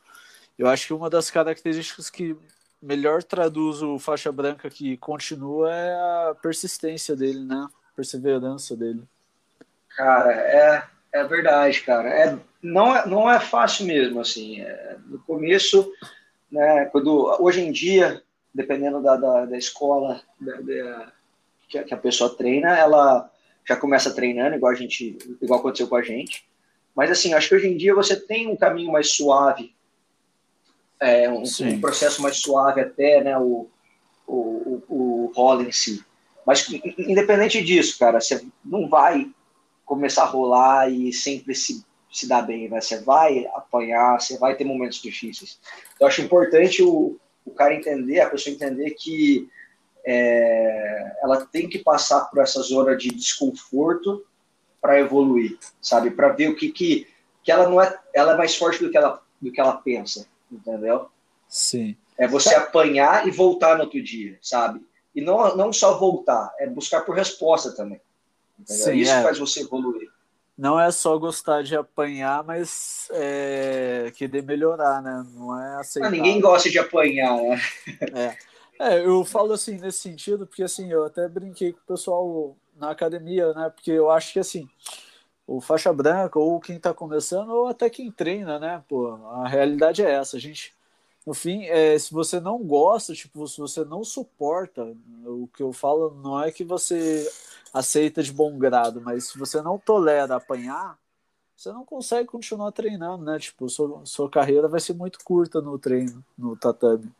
eu 0.57 0.67
acho 0.67 0.87
que 0.87 0.93
uma 0.93 1.09
das 1.09 1.29
características 1.29 2.09
que 2.09 2.37
melhor 2.83 3.23
traduz 3.23 3.81
o 3.81 3.97
faixa 3.97 4.31
branca 4.31 4.69
que 4.69 4.97
continua 4.97 5.73
é 5.73 5.93
a 5.93 6.35
persistência 6.41 7.15
dele, 7.15 7.39
né? 7.39 7.67
Perseverança 7.95 8.75
dele. 8.75 9.03
Cara, 9.95 10.31
é, 10.31 10.83
é 11.13 11.23
verdade, 11.23 11.81
cara. 11.81 12.09
É, 12.09 12.37
não, 12.61 12.95
é, 12.95 13.07
não 13.07 13.31
é 13.31 13.39
fácil 13.39 13.85
mesmo, 13.85 14.19
assim. 14.19 14.61
É, 14.61 14.97
no 15.05 15.19
começo, 15.19 15.91
né, 16.51 16.85
quando, 16.85 17.37
hoje 17.39 17.61
em 17.61 17.71
dia, 17.71 18.21
dependendo 18.53 19.01
da, 19.01 19.15
da, 19.15 19.45
da 19.45 19.57
escola 19.57 20.21
da, 20.39 20.55
da, 20.57 21.11
que, 21.69 21.77
a, 21.77 21.83
que 21.83 21.93
a 21.93 21.97
pessoa 21.97 22.35
treina, 22.35 22.77
ela 22.77 23.31
já 23.65 23.77
começa 23.77 24.13
treinando, 24.13 24.55
igual 24.55 24.71
a 24.71 24.75
gente, 24.75 25.17
igual 25.41 25.59
aconteceu 25.59 25.87
com 25.87 25.95
a 25.95 26.01
gente. 26.01 26.45
Mas 26.93 27.09
assim, 27.09 27.33
acho 27.33 27.49
que 27.49 27.55
hoje 27.55 27.67
em 27.67 27.77
dia 27.77 27.95
você 27.95 28.15
tem 28.15 28.47
um 28.47 28.57
caminho 28.57 28.91
mais 28.91 29.11
suave, 29.15 29.73
é, 30.99 31.29
um, 31.29 31.43
um 31.43 31.81
processo 31.81 32.21
mais 32.21 32.37
suave 32.37 32.81
até, 32.81 33.23
né, 33.23 33.37
o, 33.37 33.67
o, 34.27 34.83
o, 34.87 35.25
o 35.25 35.31
rolo 35.35 35.63
em 35.63 35.71
si. 35.71 36.03
Mas 36.45 36.67
independente 36.97 37.63
disso, 37.63 37.97
cara, 37.97 38.19
você 38.19 38.45
não 38.63 38.87
vai 38.87 39.29
começar 39.85 40.23
a 40.23 40.27
rolar 40.27 40.89
e 40.89 41.11
sempre 41.13 41.55
se, 41.55 41.85
se 42.11 42.27
dar 42.27 42.41
bem, 42.41 42.69
né? 42.69 42.81
Você 42.81 43.01
vai 43.01 43.45
apanhar, 43.53 44.19
você 44.19 44.37
vai 44.37 44.55
ter 44.55 44.65
momentos 44.65 45.01
difíceis. 45.01 45.59
Eu 45.99 46.07
acho 46.07 46.21
importante 46.21 46.83
o, 46.83 47.17
o 47.45 47.51
cara 47.51 47.73
entender, 47.73 48.19
a 48.19 48.29
pessoa 48.29 48.53
entender 48.53 48.91
que 48.91 49.49
é, 50.05 51.17
ela 51.21 51.45
tem 51.45 51.69
que 51.69 51.79
passar 51.79 52.25
por 52.25 52.41
essa 52.41 52.61
zona 52.61 52.95
de 52.95 53.09
desconforto 53.09 54.25
para 54.81 54.99
evoluir, 54.99 55.57
sabe? 55.81 56.11
Para 56.11 56.29
ver 56.29 56.49
o 56.49 56.55
que, 56.55 56.69
que 56.71 57.07
que 57.43 57.51
ela 57.51 57.69
não 57.69 57.81
é, 57.81 57.99
ela 58.13 58.33
é 58.33 58.37
mais 58.37 58.55
forte 58.55 58.81
do 58.81 58.89
que 58.89 58.97
ela 58.97 59.21
do 59.41 59.51
que 59.51 59.59
ela 59.59 59.75
pensa, 59.75 60.25
entendeu? 60.53 61.07
Sim. 61.47 61.95
É 62.17 62.27
você 62.27 62.53
apanhar 62.55 63.27
e 63.27 63.31
voltar 63.31 63.75
no 63.75 63.83
outro 63.83 64.01
dia, 64.01 64.37
sabe? 64.41 64.85
E 65.15 65.21
não, 65.21 65.55
não 65.55 65.71
só 65.71 65.97
voltar, 65.97 66.53
é 66.59 66.67
buscar 66.67 67.01
por 67.01 67.15
resposta 67.15 67.71
também. 67.75 68.01
Sim, 68.65 68.97
Isso 68.97 69.11
é. 69.11 69.23
faz 69.23 69.37
você 69.37 69.61
evoluir. 69.61 70.09
Não 70.57 70.79
é 70.79 70.91
só 70.91 71.17
gostar 71.17 71.63
de 71.63 71.75
apanhar, 71.75 72.43
mas 72.43 73.07
é, 73.11 74.11
querer 74.15 74.43
melhorar, 74.43 75.01
né? 75.01 75.25
Não 75.33 75.59
é 75.59 75.75
aceitar. 75.77 76.07
Ah, 76.07 76.11
ninguém 76.11 76.39
gosta 76.39 76.69
de 76.69 76.77
apanhar, 76.77 77.35
né? 77.41 77.61
É. 78.79 78.95
é, 78.95 79.05
eu 79.05 79.23
falo 79.25 79.53
assim 79.53 79.77
nesse 79.77 79.99
sentido, 79.99 80.45
porque 80.45 80.63
assim, 80.63 80.91
eu 80.91 81.05
até 81.05 81.27
brinquei 81.27 81.73
com 81.73 81.79
o 81.79 81.95
pessoal 81.95 82.55
na 82.75 82.91
academia, 82.91 83.51
né? 83.53 83.71
Porque 83.73 83.91
eu 83.91 84.11
acho 84.11 84.33
que 84.33 84.39
assim, 84.39 84.67
o 85.45 85.59
faixa 85.59 85.91
branca, 85.91 86.39
ou 86.39 86.59
quem 86.59 86.79
tá 86.79 86.93
começando, 86.93 87.49
ou 87.49 87.67
até 87.67 87.89
quem 87.89 88.11
treina, 88.11 88.59
né? 88.59 88.83
Pô, 88.87 89.13
a 89.31 89.47
realidade 89.47 90.01
é 90.01 90.11
essa. 90.11 90.37
A 90.37 90.39
gente, 90.39 90.73
no 91.25 91.33
fim, 91.33 91.65
é, 91.65 91.97
se 91.99 92.13
você 92.13 92.39
não 92.39 92.59
gosta, 92.59 93.13
tipo, 93.13 93.47
se 93.47 93.59
você 93.59 93.83
não 93.83 94.03
suporta, 94.03 94.95
o 95.25 95.47
que 95.55 95.61
eu 95.61 95.73
falo 95.73 96.19
não 96.23 96.41
é 96.41 96.51
que 96.51 96.63
você 96.63 97.29
aceita 97.73 98.23
de 98.23 98.31
bom 98.31 98.57
grado, 98.57 99.01
mas 99.01 99.29
se 99.29 99.37
você 99.37 99.61
não 99.61 99.77
tolera 99.77 100.35
apanhar, 100.35 100.97
você 101.55 101.71
não 101.71 101.85
consegue 101.85 102.27
continuar 102.27 102.71
treinando, 102.71 103.23
né? 103.23 103.39
Tipo, 103.39 103.69
sua, 103.69 104.01
sua 104.05 104.29
carreira 104.29 104.67
vai 104.67 104.79
ser 104.79 104.93
muito 104.93 105.19
curta 105.23 105.61
no 105.61 105.77
treino, 105.77 106.23
no 106.37 106.55
tatame. 106.55 107.11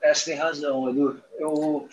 É, 0.00 0.12
você 0.12 0.30
tem 0.30 0.38
razão, 0.38 0.88
Edu. 0.90 1.22
Eu 1.38 1.88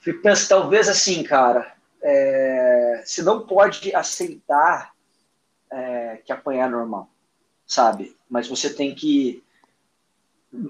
fico 0.00 0.22
pensando, 0.22 0.48
talvez 0.60 0.88
assim, 0.88 1.22
cara, 1.22 1.74
é, 2.02 3.02
você 3.04 3.22
não 3.22 3.46
pode 3.46 3.94
aceitar 3.94 4.92
é, 5.70 6.20
que 6.24 6.32
apanhar 6.32 6.68
é 6.68 6.70
normal, 6.70 7.08
sabe? 7.66 8.16
Mas 8.28 8.48
você 8.48 8.72
tem 8.72 8.94
que 8.94 9.42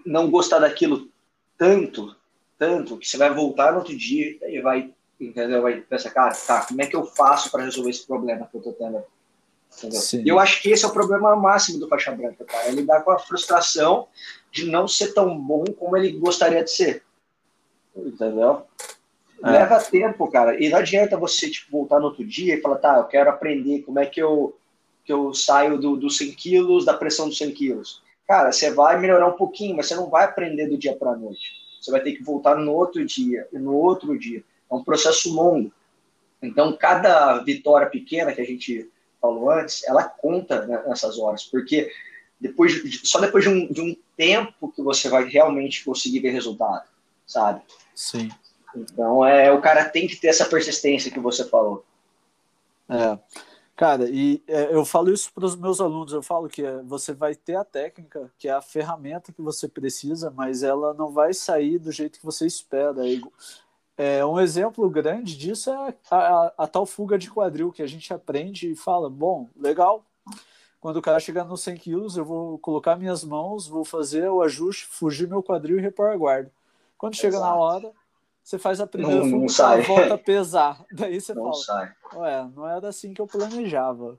não 0.05 0.31
gostar 0.31 0.59
daquilo 0.59 1.09
tanto, 1.57 2.15
tanto, 2.59 2.99
que 2.99 3.07
você 3.07 3.17
vai 3.17 3.33
voltar 3.33 3.73
no 3.73 3.79
outro 3.79 3.97
dia 3.97 4.39
e 4.49 4.61
vai 4.61 4.93
entendeu? 5.21 5.63
Vai 5.63 5.81
pensar, 5.81 6.11
cara, 6.11 6.35
tá, 6.35 6.65
como 6.67 6.81
é 6.81 6.87
que 6.87 6.97
eu 6.97 7.05
faço 7.05 7.51
para 7.51 7.65
resolver 7.65 7.91
esse 7.91 8.07
problema 8.07 8.47
que 8.47 8.57
eu 8.57 8.63
tô 8.63 8.73
tendo? 8.73 9.03
E 10.25 10.29
eu 10.29 10.39
acho 10.39 10.61
que 10.63 10.71
esse 10.71 10.85
é 10.85 10.89
o 10.89 10.93
problema 10.93 11.37
máximo 11.37 11.79
do 11.79 11.89
faixa 11.89 12.11
branca, 12.11 12.45
cara, 12.45 12.69
é 12.69 12.73
lidar 12.73 13.03
com 13.03 13.13
a 13.13 13.19
frustração 13.19 14.09
de 14.51 14.65
não 14.65 14.89
ser 14.89 15.13
tão 15.15 15.39
bom 15.39 15.65
como 15.79 15.97
ele 15.97 16.13
gostaria 16.19 16.65
de 16.65 16.71
ser, 16.71 17.05
entendeu? 17.95 18.67
É. 19.43 19.51
Leva 19.51 19.81
tempo, 19.81 20.31
cara, 20.31 20.63
e 20.63 20.69
não 20.69 20.79
adianta 20.79 21.17
você, 21.17 21.51
tipo, 21.51 21.71
voltar 21.73 21.99
no 21.99 22.07
outro 22.07 22.25
dia 22.25 22.55
e 22.55 22.61
falar, 22.61 22.77
tá, 22.77 22.97
eu 22.99 23.05
quero 23.05 23.31
aprender 23.31 23.83
como 23.83 23.99
é 23.99 24.07
que 24.07 24.21
eu, 24.21 24.57
que 25.05 25.13
eu 25.13 25.33
saio 25.33 25.79
do, 25.79 25.97
dos 25.97 26.19
100 26.19 26.33
quilos, 26.33 26.85
da 26.85 26.95
pressão 26.95 27.29
dos 27.29 27.39
100 27.39 27.53
quilos. 27.53 28.03
Cara, 28.29 28.53
você 28.53 28.71
vai 28.71 29.01
melhorar 29.01 29.27
um 29.27 29.37
pouquinho, 29.37 29.77
mas 29.77 29.87
você 29.87 29.95
não 29.95 30.11
vai 30.11 30.25
aprender 30.25 30.69
do 30.69 30.79
dia 30.79 30.95
para 30.95 31.17
noite. 31.17 31.53
Você 31.81 31.91
vai 31.91 32.01
ter 32.01 32.13
que 32.13 32.23
voltar 32.23 32.57
no 32.57 32.73
outro 32.73 33.05
dia, 33.05 33.49
no 33.53 33.75
outro 33.75 34.19
dia. 34.19 34.45
É 34.71 34.75
um 34.75 34.85
processo 34.85 35.35
longo. 35.35 35.73
Então, 36.43 36.77
cada 36.77 37.39
vitória 37.39 37.89
pequena 37.89 38.33
que 38.33 38.41
a 38.41 38.47
gente 38.47 38.91
falou 39.21 39.51
antes, 39.51 39.85
ela 39.85 40.05
conta 40.05 40.67
nessas 40.87 41.19
horas, 41.19 41.45
porque 41.45 41.91
depois, 42.41 43.01
só 43.05 43.21
depois 43.21 43.45
de 43.45 43.51
um, 43.51 43.71
de 43.71 43.81
um 43.81 43.97
tempo 44.17 44.73
que 44.73 44.83
você 44.83 45.09
vai 45.09 45.25
realmente 45.25 45.85
conseguir 45.85 46.21
ver 46.21 46.31
resultado, 46.31 46.89
sabe? 47.27 47.61
Sim. 47.95 48.31
Então, 48.75 49.25
é, 49.25 49.53
o 49.53 49.61
cara 49.61 49.85
tem 49.85 50.07
que 50.07 50.17
ter 50.17 50.29
essa 50.29 50.45
persistência 50.45 51.11
que 51.11 51.21
você 51.21 51.45
falou. 51.45 51.85
É. 52.89 53.19
Cara, 53.81 54.11
e 54.11 54.43
é, 54.47 54.75
eu 54.75 54.85
falo 54.85 55.11
isso 55.11 55.33
para 55.33 55.47
os 55.47 55.57
meus 55.57 55.81
alunos, 55.81 56.13
eu 56.13 56.23
falo 56.23 56.51
que 56.51 56.63
é, 56.63 56.83
você 56.83 57.15
vai 57.15 57.35
ter 57.35 57.57
a 57.57 57.65
técnica, 57.65 58.31
que 58.39 58.47
é 58.47 58.53
a 58.53 58.61
ferramenta 58.61 59.33
que 59.33 59.41
você 59.41 59.67
precisa, 59.67 60.31
mas 60.31 60.63
ela 60.63 60.93
não 60.93 61.11
vai 61.11 61.33
sair 61.33 61.79
do 61.79 61.91
jeito 61.91 62.19
que 62.19 62.27
você 62.27 62.47
espera. 62.47 63.01
É, 63.97 64.23
um 64.23 64.39
exemplo 64.39 64.89
grande 64.91 65.35
disso 65.35 65.71
é 65.71 65.95
a, 66.11 66.17
a, 66.17 66.53
a, 66.59 66.67
tal 66.67 66.85
fuga 66.85 67.17
de 67.17 67.31
quadril, 67.31 67.73
que 67.73 67.83
a 67.83 67.87
gente 67.87 68.13
aprende 68.13 68.71
e 68.71 68.77
fala, 68.77 69.09
bom, 69.09 69.49
legal, 69.57 70.05
quando 70.79 70.97
o 70.97 71.03
cara 71.03 71.19
chegar 71.19 71.45
nos 71.45 71.63
100 71.63 71.77
quilos, 71.79 72.17
eu 72.19 72.25
vou 72.25 72.59
colocar 72.59 72.97
minhas 72.97 73.25
mãos, 73.25 73.67
vou 73.67 73.85
fazer 73.85 74.29
o 74.29 74.43
ajuste, 74.43 74.87
fugir 74.87 75.27
meu 75.27 75.43
quadril 75.43 75.79
e 75.79 75.83
repor 75.83 76.11
a 76.11 76.17
guarda. 76.17 76.53
Quando 76.99 77.17
chega 77.17 77.37
Exato. 77.37 77.51
na 77.51 77.55
hora, 77.55 77.93
você 78.51 78.59
faz 78.59 78.81
a 78.81 78.87
primeira 78.87 79.25
não, 79.25 79.47
e 79.47 79.83
volta 79.83 80.15
a 80.15 80.19
pesar. 80.19 80.85
Daí 80.91 81.21
você 81.21 81.33
não 81.33 81.53
fala, 81.53 81.55
sai. 81.55 81.93
ué, 82.15 82.49
não 82.57 82.69
era 82.69 82.89
assim 82.89 83.15
que 83.15 83.21
eu 83.21 83.27
planejava. 83.27 84.19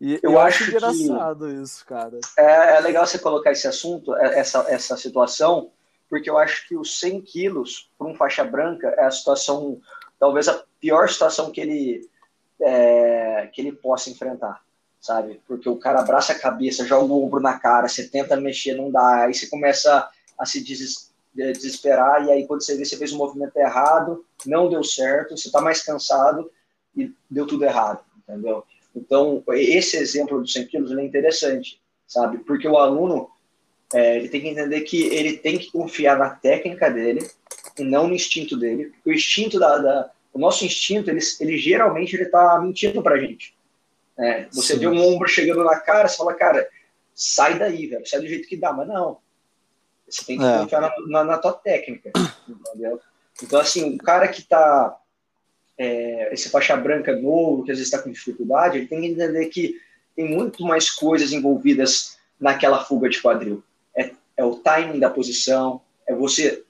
E 0.00 0.20
eu, 0.22 0.32
eu 0.32 0.38
acho, 0.38 0.62
engraçado 0.70 1.48
que 1.48 1.54
isso, 1.54 1.84
cara. 1.84 2.20
É, 2.38 2.76
é, 2.76 2.80
legal 2.80 3.04
você 3.04 3.18
colocar 3.18 3.50
esse 3.50 3.66
assunto, 3.66 4.14
é, 4.16 4.38
essa, 4.38 4.64
essa 4.68 4.96
situação, 4.96 5.72
porque 6.08 6.30
eu 6.30 6.38
acho 6.38 6.68
que 6.68 6.76
os 6.76 7.00
100 7.00 7.22
quilos 7.22 7.90
para 7.98 8.06
um 8.06 8.14
faixa 8.14 8.44
branca 8.44 8.94
é 8.96 9.04
a 9.04 9.10
situação, 9.10 9.80
talvez 10.20 10.46
a 10.46 10.62
pior 10.80 11.08
situação 11.08 11.50
que 11.50 11.60
ele, 11.60 12.08
é, 12.60 13.50
que 13.52 13.60
ele 13.60 13.72
possa 13.72 14.10
enfrentar, 14.10 14.62
sabe? 15.00 15.42
Porque 15.48 15.68
o 15.68 15.76
cara 15.76 16.00
abraça 16.00 16.34
a 16.34 16.38
cabeça, 16.38 16.86
joga 16.86 17.12
o 17.12 17.24
ombro 17.24 17.40
na 17.40 17.58
cara, 17.58 17.88
você 17.88 18.06
tenta 18.06 18.36
mexer, 18.36 18.76
não 18.76 18.92
dá, 18.92 19.24
aí 19.24 19.34
você 19.34 19.48
começa 19.48 20.08
a 20.38 20.46
se 20.46 20.62
desesperar 20.62 21.13
desesperar, 21.34 22.24
e 22.24 22.30
aí 22.30 22.46
quando 22.46 22.62
você 22.62 22.76
vê, 22.76 22.84
você 22.84 22.96
fez 22.96 23.12
um 23.12 23.18
movimento 23.18 23.56
errado, 23.56 24.24
não 24.46 24.68
deu 24.68 24.84
certo, 24.84 25.36
você 25.36 25.48
está 25.48 25.60
mais 25.60 25.82
cansado 25.82 26.50
e 26.96 27.12
deu 27.28 27.46
tudo 27.46 27.64
errado, 27.64 28.00
entendeu? 28.16 28.64
Então, 28.94 29.42
esse 29.48 29.96
exemplo 29.96 30.40
dos 30.40 30.52
100 30.52 30.66
quilos 30.66 30.92
é 30.92 31.02
interessante, 31.02 31.80
sabe? 32.06 32.38
Porque 32.38 32.68
o 32.68 32.78
aluno, 32.78 33.28
é, 33.92 34.16
ele 34.16 34.28
tem 34.28 34.40
que 34.40 34.48
entender 34.48 34.80
que 34.82 35.02
ele 35.06 35.36
tem 35.36 35.58
que 35.58 35.72
confiar 35.72 36.16
na 36.16 36.30
técnica 36.30 36.88
dele 36.88 37.28
e 37.76 37.82
não 37.82 38.06
no 38.06 38.14
instinto 38.14 38.56
dele. 38.56 38.92
O 39.04 39.12
instinto 39.12 39.58
da, 39.58 39.78
da 39.78 40.10
o 40.32 40.38
nosso 40.38 40.64
instinto, 40.64 41.10
ele, 41.10 41.20
ele 41.40 41.56
geralmente 41.56 42.14
ele 42.14 42.24
está 42.24 42.60
mentindo 42.60 43.02
para 43.02 43.18
gente. 43.18 43.54
É, 44.18 44.46
você 44.52 44.74
Sim. 44.74 44.80
vê 44.80 44.86
um 44.88 45.00
ombro 45.00 45.28
chegando 45.28 45.64
na 45.64 45.78
cara, 45.80 46.08
você 46.08 46.16
fala, 46.16 46.34
cara, 46.34 46.68
sai 47.14 47.58
daí, 47.58 47.86
velho, 47.86 48.06
sai 48.06 48.20
do 48.20 48.28
jeito 48.28 48.48
que 48.48 48.56
dá, 48.56 48.72
mas 48.72 48.88
não. 48.88 49.18
Você 50.14 50.24
tem 50.24 50.38
que 50.38 50.44
é. 50.44 50.58
confiar 50.58 50.80
na, 50.80 50.92
na, 51.08 51.24
na, 51.24 51.38
tua 51.38 51.52
técnica, 51.52 52.12
entendeu? 52.48 53.00
Então, 53.42 53.60
assim, 53.60 53.96
o 53.96 53.98
cara 53.98 54.28
que 54.28 54.42
tá 54.42 54.96
é, 55.76 56.32
esse 56.32 56.48
faixa 56.48 56.76
branca 56.76 57.14
novo, 57.16 57.64
que 57.64 57.72
às 57.72 57.78
vezes 57.78 57.92
está 57.92 58.02
com 58.02 58.12
dificuldade, 58.12 58.78
ele 58.78 58.86
tem 58.86 59.00
que 59.00 59.06
entender 59.08 59.46
que 59.46 59.80
tem 60.14 60.28
muito 60.28 60.62
mais 60.62 60.88
coisas 60.88 61.32
envolvidas 61.32 62.16
naquela 62.38 62.84
fuga 62.84 63.08
de 63.08 63.20
quadril. 63.20 63.62
É, 63.96 64.12
é 64.36 64.44
o 64.44 64.56
timing 64.56 65.00
da 65.00 65.10
posição, 65.10 65.80
é 66.06 66.14
você 66.14 66.62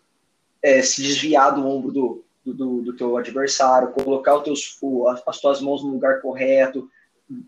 é, 0.63 0.81
se 0.81 1.03
desviar 1.03 1.55
do 1.55 1.67
ombro 1.67 1.93
do, 1.93 2.25
do, 2.45 2.81
do 2.81 2.97
teu 2.97 3.17
adversário, 3.19 3.93
colocar 3.93 4.39
teus, 4.41 4.79
as 5.27 5.39
tuas 5.39 5.61
mãos 5.61 5.85
no 5.85 5.91
lugar 5.91 6.23
correto, 6.23 6.89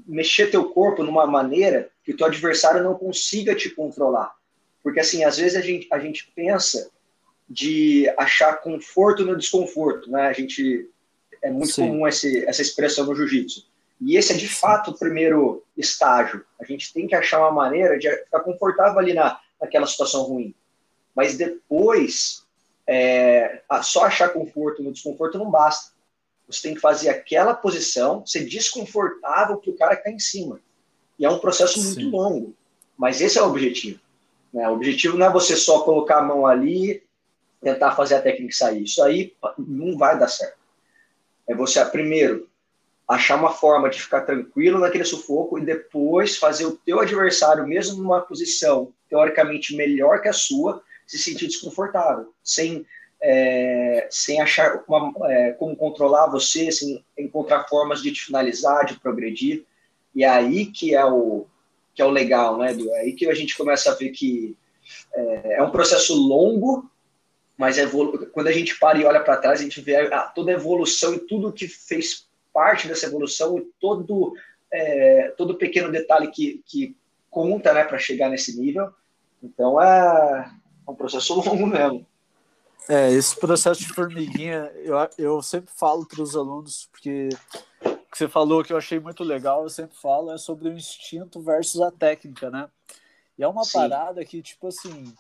mexer 0.07 0.51
teu 0.51 0.71
corpo 0.71 1.03
numa 1.03 1.27
maneira 1.27 1.89
que 2.05 2.13
o 2.13 2.17
teu 2.17 2.27
adversário 2.27 2.83
não 2.83 2.95
consiga 2.95 3.55
te 3.55 3.71
controlar. 3.71 4.35
Porque, 4.87 5.01
assim, 5.01 5.25
às 5.25 5.37
vezes 5.37 5.59
a 5.59 5.61
gente, 5.61 5.89
a 5.91 5.99
gente 5.99 6.31
pensa 6.33 6.93
de 7.49 8.09
achar 8.17 8.59
conforto 8.59 9.25
no 9.25 9.37
desconforto, 9.37 10.09
né? 10.09 10.29
A 10.29 10.33
gente 10.33 10.89
é 11.43 11.51
muito 11.51 11.73
Sim. 11.73 11.89
comum 11.89 12.07
esse, 12.07 12.47
essa 12.47 12.63
expressão 12.63 13.05
no 13.05 13.17
jiu-jitsu. 13.17 13.67
E 14.01 14.17
esse 14.17 14.33
é 14.33 14.37
de 14.37 14.49
fato 14.49 14.93
o 14.93 14.97
primeiro 14.97 15.65
estágio. 15.77 16.47
A 16.61 16.65
gente 16.65 16.93
tem 16.93 17.09
que 17.09 17.17
achar 17.17 17.41
uma 17.41 17.51
maneira 17.51 17.99
de 17.99 18.09
ficar 18.09 18.39
confortável 18.39 19.01
ali 19.01 19.13
na, 19.13 19.41
naquela 19.61 19.89
situação 19.89 20.23
ruim. 20.23 20.55
Mas 21.17 21.37
depois, 21.37 22.45
é, 22.87 23.63
só 23.83 24.05
achar 24.05 24.29
conforto 24.29 24.85
no 24.85 24.93
desconforto 24.93 25.37
não 25.37 25.51
basta. 25.51 25.91
Você 26.47 26.63
tem 26.63 26.77
que 26.77 26.81
fazer 26.81 27.09
aquela 27.09 27.55
posição, 27.55 28.25
ser 28.25 28.45
desconfortável 28.45 29.57
que 29.57 29.69
o 29.69 29.77
cara 29.77 29.95
está 29.95 30.13
em 30.13 30.21
cima. 30.21 30.61
E 31.19 31.25
é 31.25 31.29
um 31.29 31.41
processo 31.41 31.81
Sim. 31.81 31.87
muito 31.87 32.17
longo. 32.17 32.55
Mas 32.97 33.21
esse 33.21 33.37
é 33.37 33.43
o 33.43 33.49
objetivo. 33.49 34.06
Né? 34.53 34.69
O 34.69 34.73
objetivo 34.73 35.17
não 35.19 35.27
é 35.27 35.33
você 35.33 35.57
só 35.57 35.81
colocar 35.81 36.19
a 36.19 36.23
mão 36.23 36.47
ali, 36.47 37.03
tentar 37.61 37.93
fazer 37.93 38.17
a 38.17 38.23
técnica 38.23 38.55
sair. 38.55 38.85
Isso 38.85 39.03
aí 39.03 39.35
não 39.59 39.97
vai 39.97 40.19
dar 40.19 40.29
certo. 40.29 40.59
É 41.49 41.55
você, 41.55 41.85
primeiro, 41.85 42.49
achar 43.09 43.37
uma 43.37 43.53
forma 43.53 43.89
de 43.89 44.03
ficar 44.03 44.23
tranquilo 44.23 44.79
naquele 44.79 45.05
sufoco 45.05 45.59
e 45.59 45.65
depois 45.65 46.37
fazer 46.37 46.67
o 46.67 46.77
teu 46.77 47.01
adversário, 47.01 47.67
mesmo 47.67 48.03
numa 48.03 48.21
posição 48.21 48.93
teoricamente 49.09 49.77
melhor 49.77 50.21
que 50.21 50.29
a 50.29 50.33
sua, 50.33 50.83
se 51.07 51.19
sentir 51.19 51.47
desconfortável, 51.47 52.33
sem, 52.43 52.85
é, 53.23 54.09
sem 54.11 54.41
achar 54.41 54.83
uma, 54.89 55.13
é, 55.31 55.53
como 55.53 55.77
controlar 55.77 56.27
você, 56.27 56.73
sem 56.73 57.05
encontrar 57.17 57.69
formas 57.69 58.03
de 58.03 58.13
te 58.13 58.25
finalizar, 58.25 58.85
de 58.85 58.99
progredir. 58.99 59.65
E 60.13 60.25
é 60.25 60.29
aí 60.29 60.67
que 60.67 60.95
é 60.95 61.05
o, 61.05 61.47
que 61.97 62.03
é 62.03 62.05
o 62.05 62.11
legal, 62.11 62.59
né, 62.59 62.73
Edu? 62.73 62.91
É 62.91 63.01
aí 63.01 63.13
que 63.15 63.27
a 63.27 63.35
gente 63.35 63.57
começa 63.57 63.91
a 63.91 63.95
ver 63.95 64.11
que 64.11 64.55
é, 65.15 65.55
é 65.55 65.63
um 65.63 65.71
processo 65.71 66.15
longo, 66.15 66.89
mas 67.57 67.79
é 67.79 67.89
quando 68.33 68.49
a 68.49 68.53
gente 68.53 68.79
para 68.79 68.99
e 68.99 69.05
olha 69.05 69.21
para 69.21 69.39
trás, 69.39 69.61
a 69.61 69.63
gente 69.63 69.81
vê 69.81 69.97
a, 69.97 70.21
toda 70.25 70.51
a 70.51 70.55
evolução 70.55 71.15
e 71.15 71.19
tudo 71.19 71.53
que 71.53 71.67
fez 71.67 72.27
parte 72.53 72.87
dessa 72.87 73.07
evolução 73.07 73.59
e 73.59 73.63
todo 73.81 74.35
é, 74.71 75.33
todo 75.39 75.57
pequeno 75.57 75.91
detalhe 75.91 76.29
que, 76.29 76.63
que 76.67 76.95
conta, 77.31 77.73
né, 77.73 77.83
para 77.83 77.99
chegar 77.99 78.29
nesse 78.29 78.61
nível. 78.61 78.91
Então 79.43 79.81
é, 79.81 80.51
é 80.87 80.91
um 80.91 80.95
processo 80.95 81.33
longo 81.41 81.67
mesmo. 81.67 82.07
É, 82.89 83.11
esse 83.11 83.35
processo 83.35 83.81
de 83.81 83.89
formiguinha, 83.89 84.71
eu, 84.77 84.95
eu 85.19 85.43
sempre 85.43 85.71
falo 85.75 86.07
para 86.07 86.23
os 86.23 86.37
alunos, 86.37 86.89
porque 86.93 87.31
que 88.11 88.19
você 88.19 88.29
falou 88.29 88.65
que 88.65 88.73
eu 88.73 88.77
achei 88.77 88.99
muito 88.99 89.23
legal, 89.25 89.63
eu 89.63 89.71
sempre 89.71 89.97
falo, 89.97 90.31
é 90.33 90.39
sobre 90.39 90.69
o 90.69 90.73
instinto 90.73 91.41
versus 91.41 91.81
a 91.81 91.91
técnica, 91.91 92.51
né? 92.51 92.69
E 93.39 93.43
é 93.43 93.49
uma 93.49 93.65
Sim. 93.65 93.73
parada 93.73 94.25
que, 94.25 94.43
tipo 94.43 94.69
assim, 94.69 95.15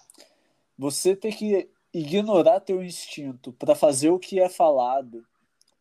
você 0.78 1.14
tem 1.14 1.32
que 1.32 1.68
ignorar 1.92 2.60
teu 2.60 2.82
instinto 2.82 3.52
para 3.52 3.74
fazer 3.74 4.10
o 4.10 4.18
que 4.18 4.40
é 4.40 4.48
falado. 4.48 5.26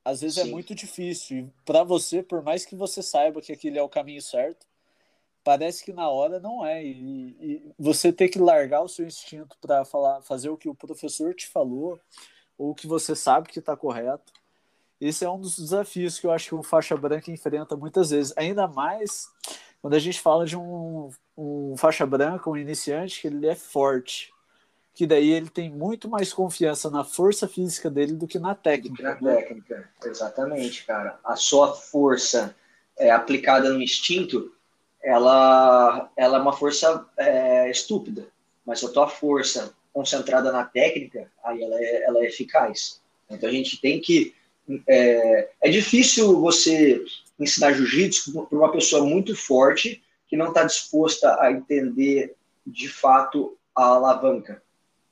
Às 0.04 0.22
vezes 0.22 0.38
é 0.38 0.44
Sim. 0.44 0.50
é 0.50 0.52
muito 0.52 0.76
difícil. 0.76 1.38
E 1.38 1.54
para 1.66 1.84
você, 1.84 2.22
por 2.22 2.44
mais 2.44 2.66
que 2.66 2.76
você 2.76 3.02
saiba 3.02 3.42
que 3.42 3.52
aquele 3.52 3.80
é 3.80 3.84
o 3.84 3.90
caminho 3.90 4.22
certo, 4.22 4.66
parece 5.44 5.84
que 5.84 5.94
na 5.94 6.10
hora 6.10 6.40
não 6.40 6.66
é. 6.66 6.84
E, 6.84 7.38
e 7.40 7.72
você 7.78 8.12
tem 8.12 8.30
que 8.30 8.40
largar 8.40 8.82
o 8.82 8.90
seu 8.90 9.06
instinto 9.06 9.58
para 9.60 9.86
falar, 9.86 10.22
fazer 10.22 10.50
o 10.50 10.58
que 10.58 10.70
o 10.70 10.76
professor 10.76 11.34
te 11.34 11.48
falou, 11.48 12.00
ou 12.58 12.72
o 12.72 12.76
que 12.76 12.88
você 12.88 13.16
sabe 13.16 13.50
que 13.50 13.60
está 13.60 13.76
correto 13.76 14.34
esse 15.08 15.24
é 15.24 15.30
um 15.30 15.40
dos 15.40 15.58
desafios 15.58 16.20
que 16.20 16.28
eu 16.28 16.32
acho 16.32 16.50
que 16.50 16.56
o 16.56 16.64
faixa 16.64 16.96
branca 16.96 17.32
enfrenta 17.32 17.76
muitas 17.76 18.10
vezes, 18.10 18.34
ainda 18.36 18.68
mais 18.68 19.28
quando 19.82 19.94
a 19.94 20.00
gente 20.00 20.20
fala 20.20 20.46
de 20.46 20.58
um, 20.58 21.12
um 21.38 21.76
faixa 21.78 22.06
branca, 22.08 22.50
um 22.50 22.58
iniciante, 22.58 23.22
que 23.22 23.28
ele 23.28 23.46
é 23.46 23.54
forte, 23.54 24.34
que 24.96 25.06
daí 25.06 25.30
ele 25.30 25.48
tem 25.48 25.70
muito 25.70 26.10
mais 26.10 26.34
confiança 26.34 26.90
na 26.90 27.04
força 27.04 27.48
física 27.48 27.88
dele 27.88 28.14
do 28.14 28.26
que 28.26 28.40
na 28.40 28.56
técnica. 28.56 29.04
Na 29.04 29.22
né? 29.22 29.36
técnica, 29.36 29.88
exatamente, 30.04 30.86
cara. 30.86 31.20
A 31.24 31.36
sua 31.36 31.76
força 31.76 32.56
é, 32.98 33.12
aplicada 33.12 33.72
no 33.72 33.80
instinto, 33.80 34.52
ela, 35.04 36.10
ela 36.18 36.38
é 36.38 36.42
uma 36.42 36.54
força 36.54 37.06
é, 37.16 37.70
estúpida, 37.70 38.28
mas 38.66 38.84
a 38.84 38.92
tua 38.92 39.08
força 39.08 39.72
concentrada 39.94 40.52
na 40.52 40.66
técnica, 40.66 41.30
aí 41.44 41.62
ela 41.62 41.76
é, 41.80 42.04
ela 42.06 42.20
é 42.20 42.26
eficaz. 42.26 43.00
Então 43.30 43.48
a 43.48 43.52
gente 43.52 43.80
tem 43.80 44.02
que 44.02 44.34
é, 44.88 45.50
é 45.62 45.70
difícil 45.70 46.40
você 46.40 47.04
ensinar 47.40 47.74
jiu-jitsu 47.74 48.48
para 48.48 48.58
uma 48.58 48.72
pessoa 48.72 49.06
muito 49.06 49.36
forte 49.36 50.04
que 50.28 50.38
não 50.38 50.50
está 50.50 50.64
disposta 50.64 51.38
a 51.40 51.52
entender 51.52 52.36
de 52.66 52.88
fato 52.88 53.58
a 53.76 53.84
alavanca, 53.84 54.62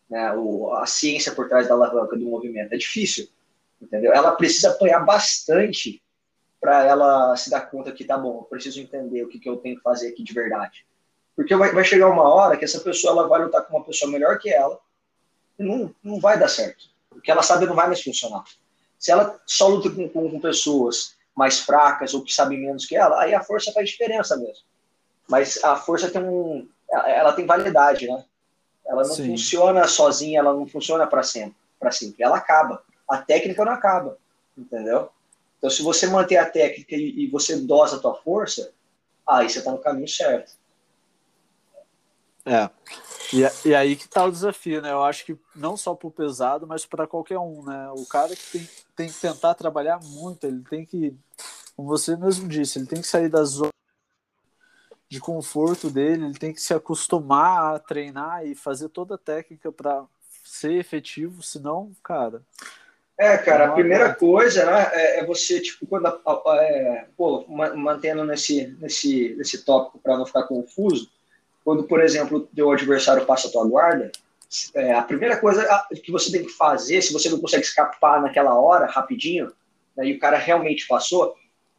né, 0.09 0.33
o, 0.33 0.73
a 0.73 0.85
ciência 0.85 1.31
por 1.33 1.47
trás 1.47 1.67
da 1.67 1.73
alavanca 1.73 2.15
do 2.15 2.25
movimento. 2.25 2.73
É 2.73 2.77
difícil, 2.77 3.27
entendeu? 3.81 4.11
Ela 4.11 4.31
precisa 4.31 4.71
apanhar 4.71 4.99
bastante 5.01 6.01
para 6.59 6.85
ela 6.85 7.35
se 7.35 7.49
dar 7.49 7.61
conta 7.69 7.91
que 7.91 8.05
tá 8.05 8.17
bom, 8.17 8.39
eu 8.39 8.43
preciso 8.43 8.79
entender 8.79 9.23
o 9.23 9.27
que, 9.27 9.37
que 9.37 9.49
eu 9.49 9.57
tenho 9.57 9.75
que 9.75 9.83
fazer 9.83 10.09
aqui 10.09 10.23
de 10.23 10.33
verdade. 10.33 10.85
Porque 11.35 11.55
vai, 11.55 11.73
vai 11.73 11.83
chegar 11.83 12.09
uma 12.09 12.23
hora 12.23 12.55
que 12.55 12.63
essa 12.63 12.79
pessoa 12.79 13.11
ela 13.11 13.27
vai 13.27 13.43
lutar 13.43 13.63
com 13.63 13.75
uma 13.75 13.85
pessoa 13.85 14.09
melhor 14.09 14.39
que 14.39 14.49
ela 14.49 14.79
e 15.59 15.63
não, 15.63 15.93
não 16.01 16.19
vai 16.19 16.39
dar 16.39 16.47
certo. 16.47 16.85
O 17.11 17.19
que 17.19 17.29
ela 17.29 17.43
sabe 17.43 17.65
não 17.65 17.75
vai 17.75 17.87
mais 17.87 18.01
funcionar. 18.01 18.43
Se 19.03 19.11
ela 19.11 19.37
só 19.45 19.67
luta 19.67 19.89
com, 19.89 20.07
com, 20.07 20.31
com 20.31 20.39
pessoas 20.39 21.17
mais 21.35 21.59
fracas 21.59 22.13
ou 22.13 22.23
que 22.23 22.33
sabem 22.33 22.57
menos 22.57 22.85
que 22.85 22.95
ela, 22.95 23.21
aí 23.21 23.35
a 23.35 23.43
força 23.43 23.69
faz 23.73 23.89
diferença 23.89 24.37
mesmo. 24.37 24.63
Mas 25.27 25.61
a 25.61 25.75
força 25.75 26.09
tem 26.09 26.23
um, 26.23 26.65
ela 26.89 27.33
tem 27.33 27.45
validade, 27.45 28.07
né? 28.07 28.23
Ela 28.85 29.03
não 29.03 29.13
Sim. 29.13 29.31
funciona 29.31 29.85
sozinha, 29.89 30.39
ela 30.39 30.53
não 30.53 30.65
funciona 30.65 31.05
para 31.05 31.21
sempre, 31.21 31.57
para 31.77 31.91
sempre. 31.91 32.23
Ela 32.23 32.37
acaba. 32.37 32.81
A 33.09 33.17
técnica 33.17 33.65
não 33.65 33.73
acaba, 33.73 34.17
entendeu? 34.57 35.09
Então, 35.57 35.69
se 35.69 35.83
você 35.83 36.07
manter 36.07 36.37
a 36.37 36.49
técnica 36.49 36.95
e, 36.95 37.25
e 37.25 37.27
você 37.27 37.57
dosa 37.57 37.97
a 37.97 37.99
tua 37.99 38.15
força, 38.15 38.71
aí 39.27 39.49
você 39.49 39.59
está 39.59 39.69
no 39.69 39.79
caminho 39.79 40.07
certo. 40.07 40.53
É. 42.45 42.69
E, 43.33 43.67
e 43.67 43.75
aí 43.75 43.97
que 43.97 44.07
tá 44.07 44.23
o 44.23 44.31
desafio, 44.31 44.81
né? 44.81 44.93
Eu 44.93 45.03
acho 45.03 45.25
que 45.25 45.37
não 45.53 45.75
só 45.75 45.93
pro 45.93 46.09
pesado, 46.09 46.65
mas 46.65 46.85
para 46.85 47.05
qualquer 47.05 47.37
um, 47.37 47.63
né? 47.63 47.89
O 47.91 48.05
cara 48.05 48.33
que 48.33 48.43
tem, 48.51 48.69
tem 48.95 49.07
que 49.07 49.19
tentar 49.19 49.53
trabalhar 49.55 49.99
muito, 50.01 50.45
ele 50.45 50.63
tem 50.69 50.85
que, 50.85 51.15
como 51.75 51.87
você 51.87 52.15
mesmo 52.15 52.47
disse, 52.47 52.79
ele 52.79 52.87
tem 52.87 53.01
que 53.01 53.07
sair 53.07 53.29
da 53.29 53.43
zona 53.43 53.69
de 55.09 55.19
conforto 55.19 55.89
dele, 55.89 56.25
ele 56.25 56.37
tem 56.37 56.53
que 56.53 56.61
se 56.61 56.73
acostumar 56.73 57.75
a 57.75 57.79
treinar 57.79 58.45
e 58.45 58.55
fazer 58.55 58.89
toda 58.89 59.15
a 59.15 59.17
técnica 59.17 59.71
para 59.71 60.03
ser 60.43 60.73
efetivo, 60.73 61.43
senão, 61.43 61.91
cara. 62.03 62.41
É, 63.17 63.37
cara, 63.37 63.67
a 63.67 63.71
primeira 63.73 64.13
coisa, 64.13 64.65
né, 64.65 64.89
é, 64.91 65.19
é 65.19 65.25
você, 65.25 65.61
tipo, 65.61 65.85
quando, 65.85 66.07
é, 66.07 67.05
pô, 67.15 67.45
mantendo 67.47 68.25
nesse, 68.25 68.75
nesse, 68.79 69.35
nesse 69.37 69.63
tópico 69.63 69.99
para 69.99 70.17
não 70.17 70.25
ficar 70.25 70.43
confuso, 70.43 71.11
quando, 71.63 71.83
por 71.83 72.01
exemplo, 72.01 72.39
o 72.39 72.47
teu 72.47 72.71
adversário 72.71 73.25
passa 73.25 73.47
a 73.47 73.51
tua 73.51 73.67
guarda, 73.67 74.11
é, 74.73 74.93
a 74.93 75.01
primeira 75.01 75.37
coisa 75.37 75.67
que 76.03 76.11
você 76.11 76.31
tem 76.31 76.43
que 76.45 76.51
fazer, 76.51 77.01
se 77.01 77.13
você 77.13 77.29
não 77.29 77.39
consegue 77.39 77.63
escapar 77.63 78.21
naquela 78.21 78.57
hora, 78.59 78.85
rapidinho, 78.85 79.51
né, 79.95 80.07
e 80.07 80.13
o 80.13 80.19
cara 80.19 80.37
realmente 80.37 80.87
passou, 80.87 81.35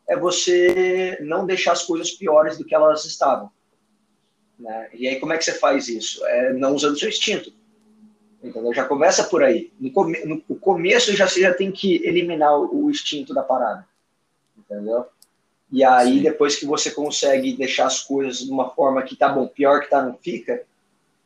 é 0.09 0.16
você 0.16 1.19
não 1.23 1.47
deixar 1.47 1.73
as 1.73 1.83
coisas 1.83 2.11
piores 2.11 2.59
do 2.59 2.64
que 2.64 2.75
elas 2.75 3.04
estavam. 3.04 3.50
Né? 4.59 4.90
E 4.95 5.09
aí, 5.09 5.19
como 5.19 5.33
é 5.33 5.38
que 5.38 5.45
você 5.45 5.52
faz 5.52 5.88
isso? 5.88 6.25
É 6.26 6.52
não 6.52 6.75
usando 6.75 6.99
seu 6.99 7.09
instinto. 7.09 7.52
Entendeu? 8.43 8.75
Já 8.75 8.85
começa 8.85 9.25
por 9.25 9.43
aí. 9.43 9.73
No, 9.81 9.90
come, 9.90 10.23
no, 10.25 10.43
no 10.47 10.57
começo 10.57 11.14
já, 11.16 11.26
você 11.26 11.40
já 11.40 11.54
tem 11.54 11.73
que 11.73 12.07
eliminar 12.07 12.59
o, 12.59 12.85
o 12.85 12.90
instinto 12.90 13.33
da 13.33 13.43
parada. 13.43 13.87
Entendeu? 14.59 15.07
E 15.73 15.83
aí, 15.83 16.19
Sim. 16.19 16.23
depois 16.23 16.57
que 16.57 16.66
você 16.66 16.90
consegue 16.90 17.57
deixar 17.57 17.87
as 17.87 18.00
coisas 18.00 18.45
de 18.45 18.50
uma 18.50 18.71
forma 18.71 19.02
que 19.02 19.16
tá 19.16 19.28
bom, 19.28 19.49
pior 19.49 19.81
que 19.81 19.90
tá, 19.90 20.02
não 20.02 20.14
fica, 20.14 20.64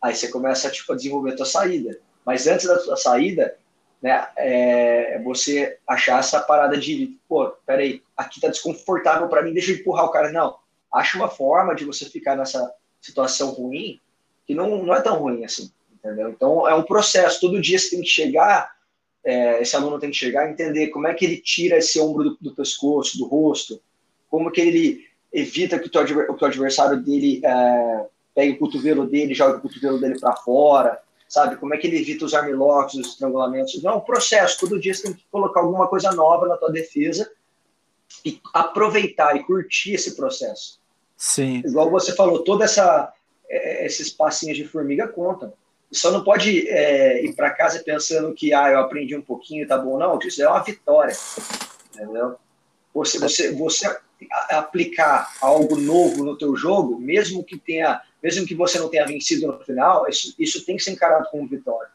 aí 0.00 0.14
você 0.14 0.28
começa 0.28 0.71
tipo, 0.71 0.93
a 0.93 0.97
desenvolver 0.97 1.33
a 1.33 1.37
tua 1.37 1.47
saída. 1.47 1.99
Mas 2.25 2.47
antes 2.47 2.67
da 2.67 2.78
tua 2.78 2.97
saída, 2.97 3.57
né, 4.02 4.28
é 4.37 5.21
você 5.25 5.78
achar 5.87 6.21
essa 6.21 6.40
parada 6.40 6.76
de, 6.76 7.19
pô, 7.28 7.49
peraí, 7.67 8.02
aqui 8.17 8.40
tá 8.40 8.49
desconfortável 8.49 9.28
para 9.28 9.43
mim, 9.43 9.52
deixa 9.52 9.73
eu 9.73 9.76
empurrar 9.76 10.07
o 10.07 10.11
cara. 10.11 10.31
Não, 10.31 10.57
acha 10.93 11.17
uma 11.17 11.28
forma 11.28 11.75
de 11.75 11.85
você 11.85 12.05
ficar 12.05 12.37
nessa 12.37 12.73
situação 13.00 13.50
ruim 13.50 14.00
que 14.47 14.55
não, 14.55 14.83
não 14.83 14.95
é 14.95 15.00
tão 15.00 15.19
ruim 15.19 15.45
assim, 15.45 15.71
entendeu? 15.93 16.31
Então, 16.31 16.67
é 16.67 16.75
um 16.75 16.83
processo, 16.83 17.40
todo 17.40 17.61
dia 17.61 17.78
você 17.78 17.90
tem 17.90 18.00
que 18.00 18.09
chegar, 18.09 18.73
é, 19.25 19.61
esse 19.61 19.76
aluno 19.76 19.99
tem 19.99 20.11
que 20.11 20.17
chegar 20.17 20.49
e 20.49 20.52
entender 20.52 20.88
como 20.88 21.07
é 21.07 21.14
que 21.14 21.25
ele 21.25 21.37
tira 21.37 21.76
esse 21.76 22.00
ombro 22.00 22.25
do, 22.25 22.38
do 22.40 22.55
pescoço, 22.55 23.19
do 23.19 23.26
rosto, 23.26 23.81
como 24.31 24.50
que 24.50 24.61
ele 24.61 25.07
evita 25.33 25.78
que 25.78 25.87
o 25.87 25.90
teu, 25.90 26.02
o 26.02 26.37
teu 26.37 26.49
adversário 26.49 27.02
dele 27.02 27.43
é, 27.45 28.07
pegue 28.38 28.52
o 28.52 28.59
cotovelo 28.61 29.04
dele, 29.04 29.35
jogue 29.35 29.59
o 29.59 29.61
cotovelo 29.61 30.00
dele 30.00 30.16
para 30.16 30.37
fora, 30.37 31.00
sabe? 31.28 31.57
Como 31.57 31.75
é 31.75 31.76
que 31.76 31.88
ele 31.88 31.99
evita 31.99 32.25
os 32.25 32.35
armlocks, 32.35 32.95
os 32.95 33.09
estrangulamentos. 33.09 33.83
Não, 33.83 33.95
é 33.95 33.97
um 33.97 34.00
processo. 34.00 34.61
Todo 34.61 34.78
dia 34.78 34.95
você 34.95 35.02
tem 35.02 35.12
que 35.12 35.25
colocar 35.28 35.59
alguma 35.59 35.88
coisa 35.88 36.12
nova 36.12 36.47
na 36.47 36.57
tua 36.57 36.71
defesa 36.71 37.28
e 38.25 38.40
aproveitar 38.54 39.35
e 39.35 39.42
curtir 39.42 39.95
esse 39.95 40.14
processo. 40.14 40.78
Sim. 41.16 41.62
Igual 41.66 41.90
você 41.90 42.14
falou, 42.14 42.45
toda 42.45 42.64
essa 42.64 43.12
é, 43.50 43.85
esses 43.85 44.09
passinhos 44.09 44.57
de 44.57 44.68
formiga 44.68 45.09
contam. 45.09 45.52
Só 45.90 46.12
não 46.12 46.23
pode 46.23 46.68
é, 46.68 47.25
ir 47.25 47.35
para 47.35 47.50
casa 47.50 47.83
pensando 47.83 48.33
que 48.35 48.54
ah, 48.54 48.71
eu 48.71 48.78
aprendi 48.78 49.16
um 49.16 49.23
pouquinho, 49.23 49.66
tá 49.66 49.76
bom. 49.76 49.99
Não, 49.99 50.17
isso 50.21 50.41
é 50.41 50.49
uma 50.49 50.63
vitória. 50.63 51.17
Entendeu? 51.93 52.36
Você, 52.95 53.19
você, 53.19 53.53
você 53.53 53.87
aplicar 54.51 55.33
algo 55.41 55.77
novo 55.77 56.25
no 56.25 56.37
teu 56.37 56.57
jogo, 56.57 56.99
mesmo 56.99 57.45
que 57.45 57.59
tenha, 57.59 58.01
mesmo 58.23 58.47
que 58.47 58.55
você 58.55 58.79
não 58.79 58.89
tenha 58.89 59.07
vencido 59.07 59.47
no 59.47 59.59
final, 59.61 60.09
isso, 60.09 60.35
isso 60.39 60.65
tem 60.65 60.77
que 60.77 60.83
ser 60.83 60.93
encarado 60.93 61.29
como 61.31 61.47
vitória. 61.47 61.91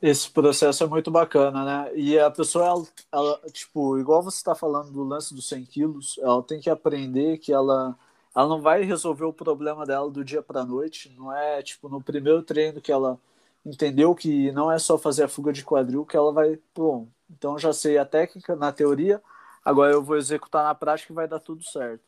Esse 0.00 0.30
processo 0.30 0.84
é 0.84 0.86
muito 0.86 1.10
bacana, 1.10 1.64
né? 1.64 1.90
E 1.94 2.18
a 2.18 2.30
pessoa, 2.30 2.66
ela, 2.66 2.86
ela 3.10 3.40
tipo, 3.50 3.98
igual 3.98 4.22
você 4.22 4.36
está 4.36 4.54
falando 4.54 4.92
do 4.92 5.02
lance 5.02 5.34
dos 5.34 5.48
100 5.48 5.64
quilos, 5.64 6.18
ela 6.22 6.42
tem 6.42 6.60
que 6.60 6.68
aprender 6.68 7.38
que 7.38 7.52
ela, 7.52 7.96
ela 8.34 8.46
não 8.46 8.60
vai 8.60 8.82
resolver 8.82 9.24
o 9.24 9.32
problema 9.32 9.86
dela 9.86 10.10
do 10.10 10.22
dia 10.22 10.42
para 10.42 10.64
noite. 10.64 11.14
Não 11.16 11.34
é 11.34 11.62
tipo 11.62 11.88
no 11.88 12.02
primeiro 12.02 12.42
treino 12.42 12.80
que 12.80 12.92
ela 12.92 13.18
entendeu 13.64 14.14
que 14.14 14.52
não 14.52 14.70
é 14.70 14.78
só 14.78 14.96
fazer 14.96 15.24
a 15.24 15.28
fuga 15.28 15.52
de 15.52 15.64
quadril 15.64 16.04
que 16.04 16.16
ela 16.16 16.32
vai, 16.32 16.58
bom, 16.74 17.08
então 17.28 17.58
já 17.58 17.72
sei 17.72 17.98
a 17.98 18.04
técnica 18.04 18.54
na 18.54 18.70
teoria, 18.70 19.20
agora 19.66 19.92
eu 19.92 20.02
vou 20.02 20.16
executar 20.16 20.62
na 20.62 20.74
prática 20.74 21.12
e 21.12 21.16
vai 21.16 21.26
dar 21.26 21.40
tudo 21.40 21.64
certo. 21.64 22.02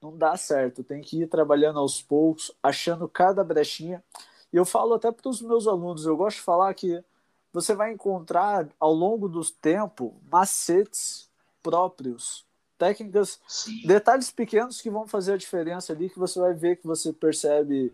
Não 0.00 0.14
dá 0.14 0.36
certo, 0.36 0.84
tem 0.84 1.00
que 1.00 1.22
ir 1.22 1.26
trabalhando 1.26 1.78
aos 1.78 2.02
poucos, 2.02 2.52
achando 2.62 3.08
cada 3.08 3.42
brechinha. 3.42 4.04
E 4.52 4.56
eu 4.56 4.64
falo 4.66 4.92
até 4.92 5.10
para 5.10 5.28
os 5.28 5.40
meus 5.40 5.66
alunos, 5.66 6.04
eu 6.04 6.16
gosto 6.16 6.36
de 6.36 6.42
falar 6.42 6.74
que 6.74 7.02
você 7.50 7.74
vai 7.74 7.92
encontrar 7.92 8.68
ao 8.78 8.92
longo 8.92 9.26
do 9.26 9.42
tempo 9.44 10.14
macetes 10.30 11.30
próprios, 11.62 12.44
técnicas, 12.76 13.40
Sim. 13.46 13.86
detalhes 13.86 14.30
pequenos 14.30 14.80
que 14.80 14.90
vão 14.90 15.06
fazer 15.06 15.34
a 15.34 15.38
diferença 15.38 15.92
ali, 15.92 16.10
que 16.10 16.18
você 16.18 16.38
vai 16.38 16.52
ver 16.52 16.76
que 16.76 16.86
você 16.86 17.12
percebe 17.12 17.92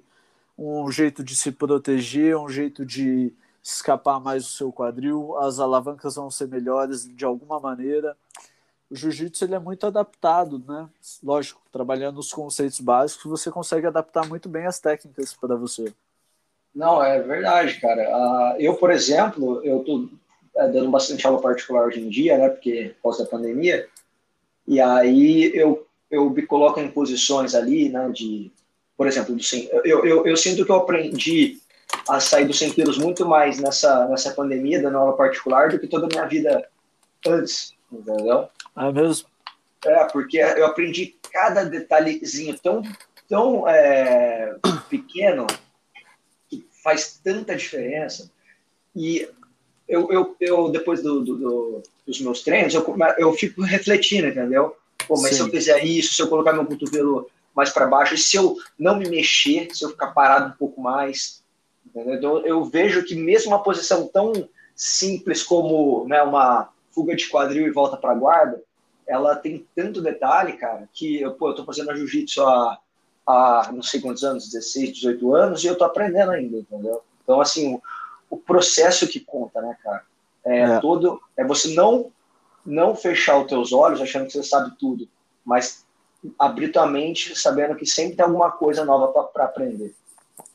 um 0.56 0.90
jeito 0.90 1.22
de 1.22 1.36
se 1.36 1.52
proteger, 1.52 2.36
um 2.36 2.48
jeito 2.48 2.84
de 2.84 3.32
escapar 3.62 4.18
mais 4.18 4.44
do 4.44 4.50
seu 4.50 4.72
quadril, 4.72 5.36
as 5.38 5.60
alavancas 5.60 6.16
vão 6.16 6.30
ser 6.30 6.48
melhores 6.48 7.04
de 7.04 7.24
alguma 7.24 7.60
maneira 7.60 8.16
o 8.90 8.94
jiu-jitsu 8.94 9.44
ele 9.44 9.54
é 9.54 9.58
muito 9.58 9.86
adaptado, 9.86 10.62
né? 10.66 10.88
Lógico, 11.22 11.60
trabalhando 11.70 12.18
os 12.18 12.32
conceitos 12.32 12.80
básicos, 12.80 13.24
você 13.24 13.50
consegue 13.50 13.86
adaptar 13.86 14.26
muito 14.26 14.48
bem 14.48 14.66
as 14.66 14.80
técnicas 14.80 15.34
para 15.34 15.54
você. 15.56 15.92
Não, 16.74 17.02
é 17.02 17.20
verdade, 17.20 17.80
cara. 17.80 18.02
Uh, 18.02 18.60
eu, 18.60 18.74
por 18.76 18.90
exemplo, 18.90 19.62
eu 19.64 19.80
tô 19.80 20.08
é, 20.56 20.68
dando 20.68 20.90
bastante 20.90 21.26
aula 21.26 21.40
particular 21.40 21.86
hoje 21.86 22.00
em 22.00 22.08
dia, 22.08 22.38
né? 22.38 22.48
Porque 22.48 22.94
pós 23.02 23.18
da 23.18 23.26
pandemia. 23.26 23.86
E 24.66 24.80
aí 24.80 25.50
eu, 25.54 25.86
eu 26.10 26.30
me 26.30 26.46
coloco 26.46 26.80
em 26.80 26.90
posições 26.90 27.54
ali, 27.54 27.88
né? 27.88 28.08
De, 28.10 28.50
por 28.96 29.06
exemplo, 29.06 29.34
do 29.34 29.42
100, 29.42 29.70
eu, 29.84 30.04
eu, 30.04 30.26
eu 30.26 30.36
sinto 30.36 30.64
que 30.64 30.70
eu 30.70 30.76
aprendi 30.76 31.58
a 32.08 32.20
sair 32.20 32.46
dos 32.46 32.58
100 32.58 32.72
quilos 32.72 32.98
muito 32.98 33.26
mais 33.26 33.58
nessa, 33.58 34.06
nessa 34.08 34.32
pandemia, 34.32 34.80
dando 34.80 34.98
aula 34.98 35.16
particular, 35.16 35.70
do 35.70 35.78
que 35.78 35.86
toda 35.86 36.06
a 36.06 36.08
minha 36.08 36.26
vida 36.26 36.68
antes, 37.26 37.74
entendeu? 37.90 38.48
É 38.78 38.92
mesmo? 38.92 39.28
É, 39.84 40.04
porque 40.04 40.38
eu 40.38 40.66
aprendi 40.66 41.16
cada 41.32 41.64
detalhezinho 41.64 42.58
tão, 42.58 42.82
tão 43.28 43.68
é, 43.68 44.56
pequeno 44.88 45.46
que 46.48 46.66
faz 46.82 47.20
tanta 47.22 47.56
diferença. 47.56 48.30
E 48.94 49.28
eu, 49.88 50.10
eu, 50.10 50.36
eu 50.40 50.70
depois 50.70 51.02
do, 51.02 51.24
do, 51.24 51.36
do, 51.36 51.82
dos 52.06 52.20
meus 52.20 52.42
treinos, 52.42 52.74
eu, 52.74 52.84
eu 53.18 53.32
fico 53.32 53.62
refletindo, 53.62 54.28
entendeu? 54.28 54.76
Pô, 55.06 55.14
mas 55.20 55.30
Sim. 55.30 55.36
se 55.36 55.40
eu 55.40 55.50
fizer 55.50 55.84
isso, 55.84 56.14
se 56.14 56.22
eu 56.22 56.28
colocar 56.28 56.52
meu 56.52 56.66
cotovelo 56.66 57.30
mais 57.54 57.70
para 57.70 57.86
baixo, 57.86 58.14
e 58.14 58.18
se 58.18 58.36
eu 58.36 58.56
não 58.78 58.96
me 58.96 59.08
mexer, 59.08 59.68
se 59.74 59.84
eu 59.84 59.90
ficar 59.90 60.08
parado 60.08 60.52
um 60.52 60.56
pouco 60.56 60.80
mais, 60.80 61.42
entendeu? 61.86 62.14
Então, 62.14 62.46
eu 62.46 62.64
vejo 62.64 63.04
que 63.04 63.14
mesmo 63.14 63.52
uma 63.52 63.62
posição 63.62 64.06
tão 64.06 64.48
simples 64.76 65.42
como 65.42 66.06
né, 66.06 66.22
uma 66.22 66.68
fuga 66.92 67.16
de 67.16 67.28
quadril 67.28 67.66
e 67.66 67.70
volta 67.70 67.96
para 67.96 68.14
guarda, 68.14 68.62
ela 69.08 69.34
tem 69.34 69.66
tanto 69.74 70.02
detalhe, 70.02 70.52
cara, 70.52 70.88
que 70.92 71.20
eu, 71.20 71.32
pô, 71.32 71.48
eu 71.48 71.54
tô 71.54 71.64
fazendo 71.64 71.90
a 71.90 71.96
jiu-jitsu 71.96 72.42
há, 72.42 72.78
há 73.26 73.70
não 73.72 73.82
sei 73.82 74.00
quantos 74.00 74.22
anos, 74.22 74.50
16, 74.50 74.92
18 74.92 75.34
anos, 75.34 75.64
e 75.64 75.66
eu 75.66 75.76
tô 75.76 75.84
aprendendo 75.84 76.30
ainda, 76.30 76.58
entendeu? 76.58 77.02
Então, 77.24 77.40
assim, 77.40 77.74
o, 77.74 77.82
o 78.30 78.36
processo 78.36 79.08
que 79.08 79.20
conta, 79.20 79.62
né, 79.62 79.76
cara? 79.82 80.02
É, 80.44 80.60
é, 80.60 80.80
todo. 80.80 81.20
É 81.36 81.44
você 81.44 81.74
não, 81.74 82.12
não 82.64 82.94
fechar 82.94 83.38
os 83.38 83.48
teus 83.48 83.72
olhos 83.72 84.00
achando 84.00 84.26
que 84.26 84.32
você 84.32 84.42
sabe 84.42 84.76
tudo, 84.78 85.08
mas 85.44 85.86
abrir 86.38 86.68
tua 86.68 86.86
mente 86.86 87.38
sabendo 87.38 87.76
que 87.76 87.86
sempre 87.86 88.16
tem 88.16 88.24
alguma 88.24 88.50
coisa 88.50 88.84
nova 88.84 89.08
para 89.24 89.44
aprender. 89.44 89.94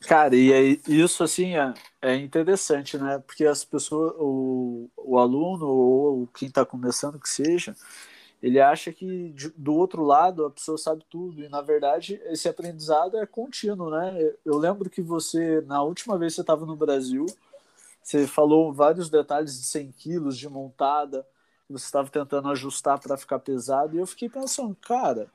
Cara, 0.02 0.34
e 0.34 0.52
aí, 0.52 0.80
isso 0.86 1.22
assim 1.22 1.56
é, 1.56 1.74
é 2.00 2.16
interessante, 2.16 2.96
né? 2.98 3.22
Porque 3.26 3.44
as 3.44 3.64
pessoas, 3.64 4.14
o, 4.18 4.88
o 4.96 5.18
aluno 5.18 5.66
ou 5.66 6.28
quem 6.28 6.48
está 6.48 6.64
começando 6.64 7.18
que 7.18 7.28
seja, 7.28 7.74
ele 8.44 8.60
acha 8.60 8.92
que 8.92 9.34
do 9.56 9.74
outro 9.74 10.04
lado 10.04 10.44
a 10.44 10.50
pessoa 10.50 10.76
sabe 10.76 11.02
tudo 11.08 11.42
e 11.42 11.48
na 11.48 11.62
verdade 11.62 12.20
esse 12.26 12.46
aprendizado 12.46 13.16
é 13.16 13.24
contínuo, 13.24 13.88
né? 13.88 14.34
Eu 14.44 14.58
lembro 14.58 14.90
que 14.90 15.00
você 15.00 15.62
na 15.62 15.82
última 15.82 16.18
vez 16.18 16.32
que 16.32 16.36
você 16.36 16.40
estava 16.42 16.66
no 16.66 16.76
Brasil, 16.76 17.24
você 18.02 18.26
falou 18.26 18.70
vários 18.70 19.08
detalhes 19.08 19.58
de 19.58 19.66
100 19.66 19.92
quilos 19.92 20.36
de 20.36 20.46
montada, 20.46 21.26
você 21.70 21.86
estava 21.86 22.10
tentando 22.10 22.50
ajustar 22.50 23.00
para 23.00 23.16
ficar 23.16 23.38
pesado 23.38 23.96
e 23.96 23.98
eu 23.98 24.06
fiquei 24.06 24.28
pensando, 24.28 24.76
cara, 24.76 25.26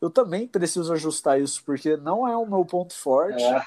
eu 0.00 0.10
também 0.10 0.48
preciso 0.48 0.92
ajustar 0.92 1.40
isso 1.40 1.62
porque 1.64 1.96
não 1.96 2.26
é 2.26 2.36
o 2.36 2.44
meu 2.44 2.64
ponto 2.64 2.92
forte. 2.92 3.40
É, 3.44 3.62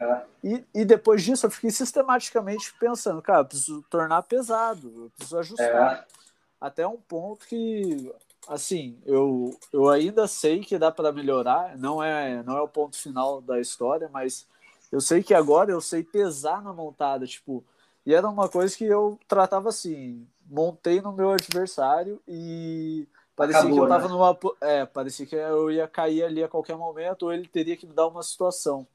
É. 0.00 0.22
E, 0.44 0.64
e 0.72 0.84
depois 0.84 1.20
disso 1.20 1.46
eu 1.46 1.50
fiquei 1.50 1.72
sistematicamente 1.72 2.72
pensando, 2.78 3.20
cara, 3.20 3.40
eu 3.40 3.46
preciso 3.46 3.82
tornar 3.90 4.22
pesado, 4.22 4.86
eu 4.96 5.10
preciso 5.16 5.36
ajustar. 5.36 6.06
É. 6.08 6.23
Até 6.60 6.86
um 6.86 6.96
ponto 6.96 7.46
que, 7.46 8.12
assim, 8.48 8.98
eu, 9.04 9.58
eu 9.72 9.88
ainda 9.88 10.26
sei 10.26 10.60
que 10.60 10.78
dá 10.78 10.90
para 10.90 11.12
melhorar, 11.12 11.76
não 11.76 12.02
é, 12.02 12.42
não 12.42 12.56
é 12.56 12.60
o 12.60 12.68
ponto 12.68 12.96
final 12.96 13.40
da 13.40 13.60
história, 13.60 14.08
mas 14.12 14.46
eu 14.90 15.00
sei 15.00 15.22
que 15.22 15.34
agora 15.34 15.70
eu 15.70 15.80
sei 15.80 16.02
pesar 16.02 16.62
na 16.62 16.72
montada, 16.72 17.26
tipo, 17.26 17.64
e 18.06 18.14
era 18.14 18.28
uma 18.28 18.48
coisa 18.48 18.76
que 18.76 18.84
eu 18.84 19.18
tratava 19.26 19.70
assim, 19.70 20.26
montei 20.46 21.00
no 21.00 21.12
meu 21.12 21.30
adversário 21.30 22.20
e 22.28 23.06
parecia 23.34 23.60
Acabou, 23.60 23.78
que 23.78 23.84
eu 23.84 23.88
tava 23.88 24.08
né? 24.08 24.14
numa. 24.14 24.38
É, 24.60 24.86
parecia 24.86 25.26
que 25.26 25.34
eu 25.34 25.70
ia 25.70 25.88
cair 25.88 26.22
ali 26.22 26.42
a 26.42 26.48
qualquer 26.48 26.76
momento, 26.76 27.24
ou 27.24 27.32
ele 27.32 27.48
teria 27.48 27.76
que 27.76 27.86
me 27.86 27.94
dar 27.94 28.06
uma 28.06 28.22
situação. 28.22 28.86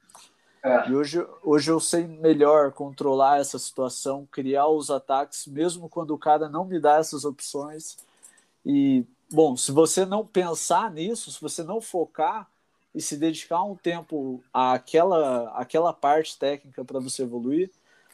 É. 0.63 0.89
E 0.89 0.95
hoje, 0.95 1.25
hoje 1.43 1.71
eu 1.71 1.79
sei 1.79 2.05
melhor 2.05 2.71
controlar 2.71 3.39
essa 3.39 3.57
situação, 3.57 4.27
criar 4.31 4.67
os 4.67 4.89
ataques, 4.89 5.47
mesmo 5.47 5.87
quando 5.87 6.11
o 6.11 6.17
cara 6.17 6.49
não 6.49 6.65
me 6.65 6.79
dá 6.79 6.97
essas 6.97 7.23
opções. 7.23 7.97
E, 8.65 9.05
bom, 9.31 9.55
se 9.55 9.71
você 9.71 10.05
não 10.05 10.25
pensar 10.25 10.91
nisso, 10.91 11.31
se 11.31 11.41
você 11.41 11.63
não 11.63 11.79
focar 11.79 12.47
e 12.93 13.01
se 13.01 13.15
dedicar 13.15 13.63
um 13.63 13.75
tempo 13.75 14.43
àquela, 14.53 15.49
àquela 15.51 15.93
parte 15.93 16.37
técnica 16.37 16.83
para 16.83 16.99
você 16.99 17.23
evoluir, 17.23 17.71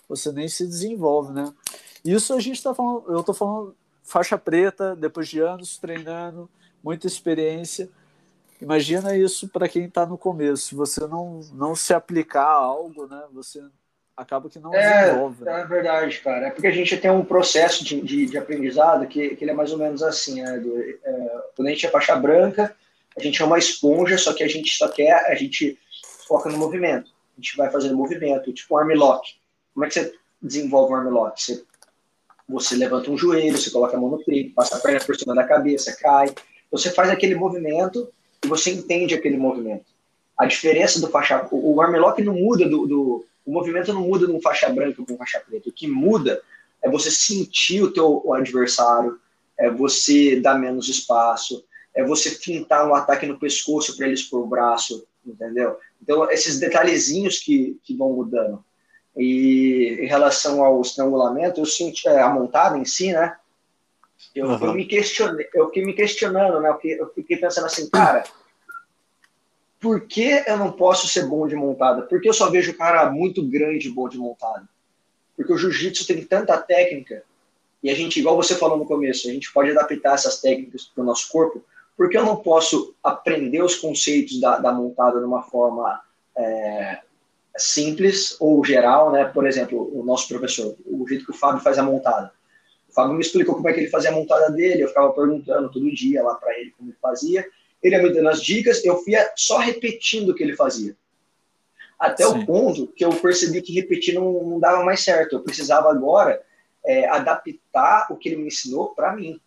você 0.07 0.31
nem 0.31 0.47
se 0.47 0.67
desenvolve, 0.67 1.33
né? 1.33 1.51
Isso 2.03 2.33
a 2.33 2.39
gente 2.39 2.57
está 2.57 2.75
falando, 2.75 3.05
eu 3.07 3.21
estou 3.21 3.33
falando 3.33 3.75
faixa 4.03 4.37
preta, 4.37 4.95
depois 4.95 5.27
de 5.27 5.39
anos 5.39 5.77
treinando, 5.77 6.47
muita 6.83 7.07
experiência. 7.07 7.89
Imagina 8.61 9.15
isso 9.17 9.47
para 9.49 9.67
quem 9.67 9.85
está 9.85 10.05
no 10.05 10.17
começo. 10.17 10.67
Se 10.67 10.75
você 10.75 11.01
não, 11.07 11.41
não 11.53 11.75
se 11.75 11.93
aplicar 11.93 12.45
a 12.45 12.53
algo, 12.53 13.07
né? 13.07 13.23
Você 13.33 13.61
acaba 14.15 14.49
que 14.49 14.59
não 14.59 14.73
é, 14.73 15.03
desenvolve. 15.03 15.43
Né? 15.43 15.61
É 15.61 15.65
verdade, 15.65 16.19
cara. 16.19 16.47
É 16.47 16.51
porque 16.51 16.67
a 16.67 16.71
gente 16.71 16.95
tem 16.97 17.11
um 17.11 17.25
processo 17.25 17.83
de, 17.83 18.01
de, 18.01 18.25
de 18.25 18.37
aprendizado 18.37 19.07
que, 19.07 19.35
que 19.35 19.43
ele 19.43 19.51
é 19.51 19.53
mais 19.53 19.71
ou 19.71 19.77
menos 19.77 20.01
assim. 20.01 20.41
Né? 20.41 20.57
Do, 20.57 20.79
é, 20.79 21.43
quando 21.55 21.67
a 21.67 21.71
gente 21.71 21.85
é 21.85 21.89
faixa 21.89 22.15
branca, 22.15 22.75
a 23.17 23.21
gente 23.21 23.41
é 23.41 23.45
uma 23.45 23.59
esponja, 23.59 24.17
só 24.17 24.33
que 24.33 24.43
a 24.43 24.47
gente 24.47 24.75
só 24.75 24.87
quer, 24.87 25.29
a 25.29 25.35
gente 25.35 25.77
foca 26.27 26.49
no 26.49 26.57
movimento. 26.57 27.11
A 27.37 27.41
gente 27.41 27.57
vai 27.57 27.69
fazendo 27.69 27.97
movimento, 27.97 28.53
tipo 28.53 28.75
um 28.75 28.77
armlock. 28.77 29.35
Como 29.73 29.85
é 29.85 29.89
que 29.89 29.95
você 29.95 30.13
desenvolve 30.41 30.93
um 30.93 30.95
armlock? 30.95 31.41
Você, 31.41 31.63
você 32.47 32.75
levanta 32.75 33.11
um 33.11 33.17
joelho, 33.17 33.57
você 33.57 33.69
coloca 33.69 33.97
a 33.97 33.99
mão 33.99 34.09
no 34.09 34.23
peito, 34.23 34.53
passa 34.53 34.77
a 34.77 34.79
perna 34.79 34.99
por 35.05 35.15
cima 35.15 35.35
da 35.35 35.43
cabeça, 35.43 35.95
cai. 35.99 36.33
Você 36.71 36.89
faz 36.89 37.09
aquele 37.09 37.35
movimento 37.35 38.11
e 38.45 38.47
você 38.47 38.71
entende 38.71 39.13
aquele 39.13 39.37
movimento. 39.37 39.85
A 40.37 40.45
diferença 40.45 40.99
do 40.99 41.09
faixa... 41.09 41.47
O, 41.51 41.75
o 41.75 41.81
armlock 41.81 42.21
não 42.23 42.33
muda 42.33 42.67
do, 42.67 42.85
do... 42.85 43.25
O 43.45 43.51
movimento 43.51 43.93
não 43.93 44.01
muda 44.01 44.25
de 44.25 44.33
um 44.33 44.41
faixa 44.41 44.69
branca 44.69 45.03
para 45.03 45.13
um 45.13 45.17
faixa 45.17 45.39
preta. 45.39 45.69
O 45.69 45.73
que 45.73 45.87
muda 45.87 46.41
é 46.81 46.89
você 46.89 47.11
sentir 47.11 47.83
o 47.83 47.91
teu 47.91 48.21
o 48.23 48.33
adversário, 48.33 49.19
é 49.57 49.69
você 49.69 50.39
dar 50.39 50.55
menos 50.55 50.89
espaço, 50.89 51.63
é 51.93 52.03
você 52.03 52.29
fintar 52.31 52.87
um 52.87 52.93
ataque 52.93 53.25
no 53.25 53.39
pescoço 53.39 53.95
para 53.95 54.05
ele 54.05 54.15
expor 54.15 54.41
o 54.43 54.47
braço, 54.47 55.05
entendeu? 55.25 55.77
Então, 56.01 56.29
esses 56.29 56.59
detalhezinhos 56.59 57.39
que, 57.39 57.79
que 57.83 57.95
vão 57.95 58.13
mudando. 58.13 58.63
E 59.15 59.97
em 60.01 60.07
relação 60.07 60.63
ao 60.63 60.81
estrangulamento, 60.81 61.61
eu 61.61 61.65
senti 61.65 62.07
é, 62.07 62.21
a 62.21 62.29
montada 62.29 62.77
em 62.77 62.85
si, 62.85 63.13
né? 63.13 63.35
Eu, 64.35 64.47
uhum. 64.47 64.65
eu, 64.65 64.73
me 64.73 64.85
questionei, 64.85 65.47
eu 65.53 65.67
fiquei 65.67 65.85
me 65.85 65.93
questionando, 65.93 66.59
né? 66.59 66.69
Eu 66.83 67.09
fiquei 67.15 67.37
pensando 67.37 67.65
assim, 67.65 67.89
cara, 67.89 68.25
por 69.79 70.01
que 70.01 70.43
eu 70.45 70.57
não 70.57 70.71
posso 70.71 71.07
ser 71.07 71.25
bom 71.25 71.47
de 71.47 71.55
montada? 71.55 72.01
Porque 72.01 72.27
eu 72.27 72.33
só 72.33 72.49
vejo 72.49 72.71
o 72.71 72.77
cara 72.77 73.09
muito 73.09 73.41
grande 73.47 73.89
bom 73.89 74.09
de 74.09 74.17
montada. 74.17 74.67
Porque 75.37 75.53
o 75.53 75.57
jiu-jitsu 75.57 76.05
tem 76.05 76.23
tanta 76.23 76.57
técnica 76.57 77.23
e 77.81 77.89
a 77.89 77.93
gente, 77.93 78.19
igual 78.19 78.35
você 78.35 78.55
falou 78.55 78.77
no 78.77 78.85
começo, 78.85 79.29
a 79.29 79.31
gente 79.31 79.53
pode 79.53 79.71
adaptar 79.71 80.15
essas 80.15 80.41
técnicas 80.41 80.85
para 80.85 81.03
o 81.03 81.05
nosso 81.05 81.29
corpo. 81.29 81.63
Porque 81.95 82.17
eu 82.17 82.25
não 82.25 82.35
posso 82.35 82.93
aprender 83.03 83.61
os 83.61 83.75
conceitos 83.75 84.41
da, 84.41 84.57
da 84.57 84.71
montada 84.71 85.19
de 85.19 85.25
uma 85.25 85.43
forma 85.43 86.01
é, 86.37 86.99
simples 87.55 88.35
ou 88.39 88.65
geral, 88.65 89.11
né? 89.11 89.25
Por 89.25 89.47
exemplo, 89.47 89.89
o 89.97 90.03
nosso 90.03 90.27
professor, 90.27 90.75
o 90.85 91.07
jeito 91.07 91.25
que 91.25 91.31
o 91.31 91.35
Fábio 91.35 91.61
faz 91.61 91.77
a 91.77 91.83
montada. 91.83 92.33
O 92.95 93.01
Fábio 93.01 93.13
me 93.13 93.21
explicou 93.21 93.55
como 93.55 93.67
é 93.67 93.73
que 93.73 93.81
ele 93.81 93.89
fazia 93.89 94.09
a 94.09 94.13
montada 94.13 94.49
dele, 94.49 94.83
eu 94.83 94.87
ficava 94.87 95.11
perguntando 95.11 95.69
todo 95.69 95.93
dia 95.93 96.23
lá 96.23 96.35
para 96.35 96.57
ele 96.57 96.71
como 96.71 96.89
ele 96.89 96.97
fazia. 97.01 97.45
Ele 97.83 97.93
ia 97.93 98.01
me 98.01 98.09
dando 98.09 98.29
as 98.29 98.41
dicas, 98.41 98.85
eu 98.85 98.97
fia 98.99 99.33
só 99.35 99.57
repetindo 99.57 100.29
o 100.29 100.33
que 100.33 100.41
ele 100.41 100.55
fazia. 100.55 100.95
Até 101.99 102.25
Sim. 102.25 102.39
o 102.39 102.45
ponto 102.45 102.87
que 102.87 103.03
eu 103.03 103.09
percebi 103.09 103.61
que 103.61 103.73
repetir 103.73 104.15
não, 104.15 104.31
não 104.45 104.59
dava 104.61 104.81
mais 104.81 105.01
certo. 105.01 105.35
Eu 105.35 105.41
precisava 105.41 105.91
agora 105.91 106.41
é, 106.85 107.05
adaptar 107.09 108.07
o 108.09 108.15
que 108.15 108.29
ele 108.29 108.37
me 108.37 108.47
ensinou 108.47 108.95
para 108.95 109.13
mim. 109.13 109.41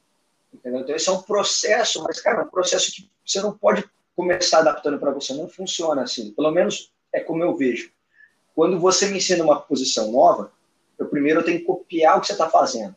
Entendeu? 0.53 0.81
Então, 0.81 0.95
esse 0.95 1.09
é 1.09 1.13
um 1.13 1.23
processo, 1.23 2.03
mas, 2.03 2.21
cara, 2.21 2.43
é 2.43 2.45
um 2.45 2.51
processo 2.51 2.93
que 2.93 3.09
você 3.25 3.41
não 3.41 3.57
pode 3.57 3.83
começar 4.15 4.59
adaptando 4.59 4.99
para 4.99 5.11
você. 5.11 5.33
Não 5.33 5.49
funciona 5.49 6.03
assim. 6.03 6.33
Pelo 6.33 6.51
menos 6.51 6.93
é 7.15 7.21
como 7.21 7.43
eu 7.43 7.57
vejo. 7.57 7.91
Quando 8.55 8.79
você 8.79 9.07
me 9.07 9.17
ensina 9.17 9.43
uma 9.43 9.59
posição 9.59 10.13
nova, 10.13 10.53
eu 10.99 11.07
primeiro 11.07 11.43
tenho 11.43 11.61
que 11.61 11.65
copiar 11.65 12.19
o 12.19 12.21
que 12.21 12.27
você 12.27 12.33
está 12.33 12.51
fazendo. 12.51 12.95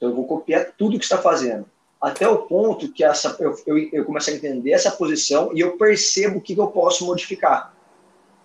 Então, 0.00 0.08
eu 0.08 0.16
vou 0.16 0.26
copiar 0.26 0.72
tudo 0.78 0.98
que 0.98 1.04
está 1.04 1.18
fazendo. 1.18 1.66
Até 2.00 2.26
o 2.26 2.38
ponto 2.38 2.90
que 2.90 3.04
essa, 3.04 3.36
eu, 3.38 3.54
eu, 3.66 3.78
eu 3.92 4.04
começo 4.06 4.30
a 4.30 4.32
entender 4.32 4.70
essa 4.70 4.90
posição 4.90 5.50
e 5.54 5.60
eu 5.60 5.76
percebo 5.76 6.38
o 6.38 6.40
que, 6.40 6.56
eu 6.56 6.68
posso 6.68 7.04
modificar. 7.04 7.76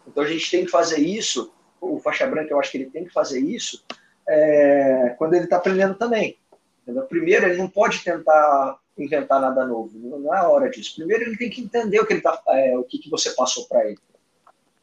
Então, 0.06 0.22
a 0.22 0.28
gente 0.28 0.52
tem 0.52 0.66
que 0.66 0.72
fazer 0.72 1.00
isso. 1.00 1.54
O 1.80 1.98
faixa 1.98 2.28
branca, 2.28 2.52
eu 2.52 2.60
acho 2.60 2.72
que 2.72 2.78
ele 2.78 2.90
tem 2.90 3.06
que 3.06 3.14
fazer 3.14 3.40
isso 3.40 3.86
é, 4.28 5.16
quando 5.18 5.36
ele 5.36 5.46
está 5.46 5.56
aprendendo 5.56 5.96
também. 5.96 6.38
Entendeu? 6.84 7.04
Primeiro, 7.04 7.46
ele 7.46 7.58
não 7.58 7.70
pode 7.70 8.04
tentar 8.04 8.78
inventar 8.98 9.40
nada 9.40 9.66
novo. 9.66 9.98
Não 9.98 10.36
é 10.36 10.42
hora 10.42 10.70
disso. 10.70 10.96
Primeiro, 10.98 11.24
ele 11.24 11.38
tem 11.38 11.50
que 11.50 11.62
entender 11.62 12.02
o 12.02 12.06
que, 12.06 12.12
ele 12.12 12.22
tá, 12.22 12.38
é, 12.50 12.78
o 12.78 12.84
que, 12.84 13.00
que 13.00 13.10
você 13.10 13.30
passou 13.32 13.66
para 13.66 13.88
ele 13.88 13.98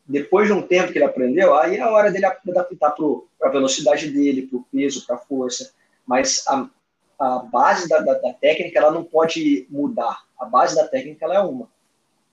depois 0.07 0.47
de 0.47 0.53
um 0.53 0.63
tempo 0.63 0.93
que 0.93 0.99
ele 0.99 1.05
aprendeu, 1.05 1.55
aí 1.55 1.77
é 1.77 1.81
a 1.81 1.91
hora 1.91 2.11
dele 2.11 2.27
adaptar 2.27 2.91
para 2.91 3.49
a 3.49 3.53
velocidade 3.53 4.11
dele, 4.11 4.47
para 4.47 4.59
o 4.59 4.65
peso, 4.65 5.07
para 5.07 5.17
a 5.17 5.19
força. 5.19 5.73
Mas 6.07 6.45
a, 6.49 6.69
a 7.19 7.39
base 7.41 7.89
da, 7.89 8.01
da, 8.01 8.15
da, 8.15 8.33
técnica 8.35 8.79
ela 8.79 8.91
não 8.91 9.05
pode 9.05 9.67
mudar. 9.71 10.25
A 10.39 10.45
base 10.45 10.75
da 10.75 10.87
técnica 10.87 11.25
ela 11.25 11.37
é 11.37 11.41
uma. 11.41 11.69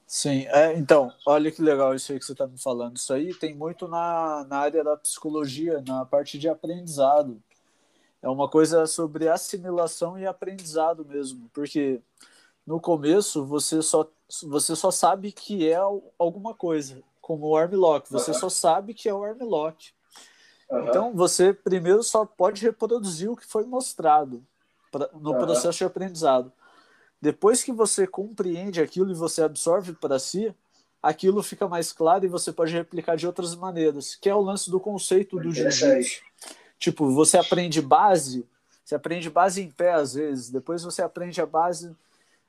Sim, 0.07 0.47
é, 0.47 0.73
então, 0.73 1.13
olha 1.25 1.51
que 1.51 1.61
legal 1.61 1.93
isso 1.93 2.11
aí 2.11 2.19
que 2.19 2.25
você 2.25 2.31
está 2.31 2.47
me 2.47 2.59
falando. 2.59 2.97
Isso 2.97 3.13
aí 3.13 3.33
tem 3.33 3.53
muito 3.53 3.87
na, 3.87 4.43
na 4.49 4.57
área 4.57 4.83
da 4.83 4.97
psicologia, 4.97 5.83
na 5.87 6.03
parte 6.03 6.39
de 6.39 6.49
aprendizado. 6.49 7.39
É 8.21 8.27
uma 8.27 8.49
coisa 8.49 8.85
sobre 8.87 9.29
assimilação 9.29 10.17
e 10.17 10.25
aprendizado 10.25 11.05
mesmo, 11.05 11.49
porque 11.53 12.01
no 12.65 12.79
começo 12.79 13.45
você 13.45 13.81
só, 13.81 14.09
você 14.43 14.75
só 14.75 14.91
sabe 14.91 15.31
que 15.31 15.69
é 15.69 15.79
alguma 16.17 16.53
coisa 16.53 17.01
como 17.21 17.47
o 17.47 17.55
armlock. 17.55 18.11
Você 18.11 18.31
uhum. 18.31 18.39
só 18.39 18.49
sabe 18.49 18.93
que 18.93 19.07
é 19.07 19.13
o 19.13 19.23
armlock. 19.23 19.93
Uhum. 20.69 20.87
Então 20.87 21.13
você 21.13 21.53
primeiro 21.53 22.03
só 22.03 22.25
pode 22.25 22.61
reproduzir 22.61 23.29
o 23.29 23.35
que 23.35 23.45
foi 23.45 23.65
mostrado 23.65 24.43
pra, 24.91 25.09
no 25.13 25.31
uhum. 25.31 25.37
processo 25.37 25.77
de 25.79 25.83
aprendizado. 25.83 26.51
Depois 27.21 27.63
que 27.63 27.71
você 27.71 28.07
compreende 28.07 28.81
aquilo 28.81 29.11
e 29.11 29.15
você 29.15 29.41
absorve 29.41 29.93
para 29.93 30.19
si, 30.19 30.53
aquilo 31.01 31.43
fica 31.43 31.67
mais 31.67 31.91
claro 31.91 32.25
e 32.25 32.29
você 32.29 32.51
pode 32.53 32.71
replicar 32.71 33.17
de 33.17 33.27
outras 33.27 33.55
maneiras, 33.55 34.15
que 34.15 34.29
é 34.29 34.35
o 34.35 34.41
lance 34.41 34.69
do 34.69 34.79
conceito 34.79 35.37
do 35.37 35.51
jiu-jitsu. 35.51 36.21
Tipo, 36.77 37.11
você 37.11 37.37
aprende 37.37 37.81
base, 37.81 38.47
você 38.85 38.95
aprende 38.95 39.29
base 39.29 39.61
em 39.61 39.69
pé 39.69 39.93
às 39.93 40.13
vezes, 40.13 40.49
depois 40.49 40.81
você 40.81 41.01
aprende 41.01 41.41
a 41.41 41.45
base 41.45 41.93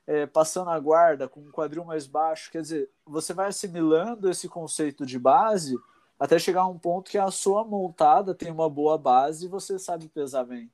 é, 0.07 0.25
passando 0.25 0.69
a 0.69 0.79
guarda 0.79 1.27
com 1.27 1.41
um 1.41 1.51
quadril 1.51 1.83
mais 1.83 2.07
baixo. 2.07 2.49
Quer 2.49 2.61
dizer, 2.61 2.89
você 3.05 3.33
vai 3.33 3.47
assimilando 3.47 4.29
esse 4.29 4.47
conceito 4.47 5.05
de 5.05 5.19
base 5.19 5.77
até 6.21 6.37
chegar 6.37 6.61
a 6.61 6.67
um 6.67 6.77
ponto 6.77 7.09
que 7.09 7.17
a 7.17 7.31
sua 7.31 7.63
montada 7.63 8.35
tem 8.35 8.51
uma 8.51 8.69
boa 8.69 8.95
base 8.95 9.45
e 9.45 9.49
você 9.49 9.79
sabe 9.79 10.07
pesar 10.07 10.43
bem. 10.43 10.69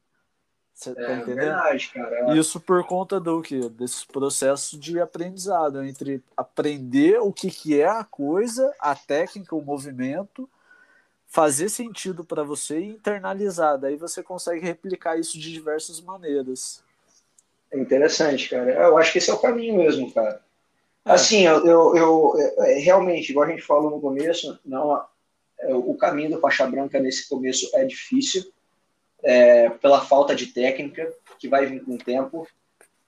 Você 0.73 0.93
tá 0.93 1.01
é, 1.01 1.05
tá 1.05 1.13
entendendo? 1.13 1.36
Verdade, 1.38 1.89
cara. 1.93 2.38
Isso 2.38 2.60
por 2.60 2.86
conta 2.86 3.17
do 3.17 3.41
que? 3.41 3.69
Desse 3.69 4.05
processo 4.05 4.77
de 4.77 4.99
aprendizado, 4.99 5.81
entre 5.86 6.21
aprender 6.36 7.21
o 7.21 7.31
que, 7.31 7.49
que 7.49 7.79
é 7.79 7.88
a 7.88 8.03
coisa, 8.03 8.75
a 8.77 8.93
técnica, 8.93 9.55
o 9.55 9.62
movimento, 9.62 10.49
fazer 11.27 11.69
sentido 11.69 12.25
para 12.25 12.43
você 12.43 12.81
e 12.81 12.89
internalizar. 12.89 13.77
Daí 13.77 13.95
você 13.95 14.21
consegue 14.21 14.65
replicar 14.65 15.17
isso 15.17 15.39
de 15.39 15.49
diversas 15.53 16.01
maneiras. 16.01 16.83
É 17.71 17.79
interessante, 17.79 18.49
cara. 18.49 18.69
Eu 18.69 18.97
acho 18.97 19.13
que 19.13 19.19
esse 19.19 19.31
é 19.31 19.33
o 19.33 19.39
caminho 19.39 19.77
mesmo, 19.77 20.12
cara. 20.12 20.41
É. 21.05 21.12
Assim, 21.13 21.47
eu, 21.47 21.65
eu, 21.65 21.95
eu, 21.95 22.33
é, 22.65 22.79
realmente, 22.79 23.29
igual 23.29 23.47
a 23.47 23.49
gente 23.49 23.62
falou 23.62 23.89
no 23.89 24.01
começo, 24.01 24.60
não, 24.65 24.93
é, 24.93 25.05
o 25.70 25.96
caminho 25.96 26.32
do 26.32 26.39
faixa 26.39 26.65
branca 26.67 27.00
nesse 27.00 27.28
começo 27.28 27.70
é 27.74 27.84
difícil, 27.84 28.52
é, 29.24 29.70
pela 29.70 30.02
falta 30.02 30.36
de 30.36 30.48
técnica, 30.48 31.12
que 31.39 31.48
vai 31.48 31.65
vir 31.65 31.84
com 31.84 31.96
o 31.96 31.98
tempo. 31.98 32.48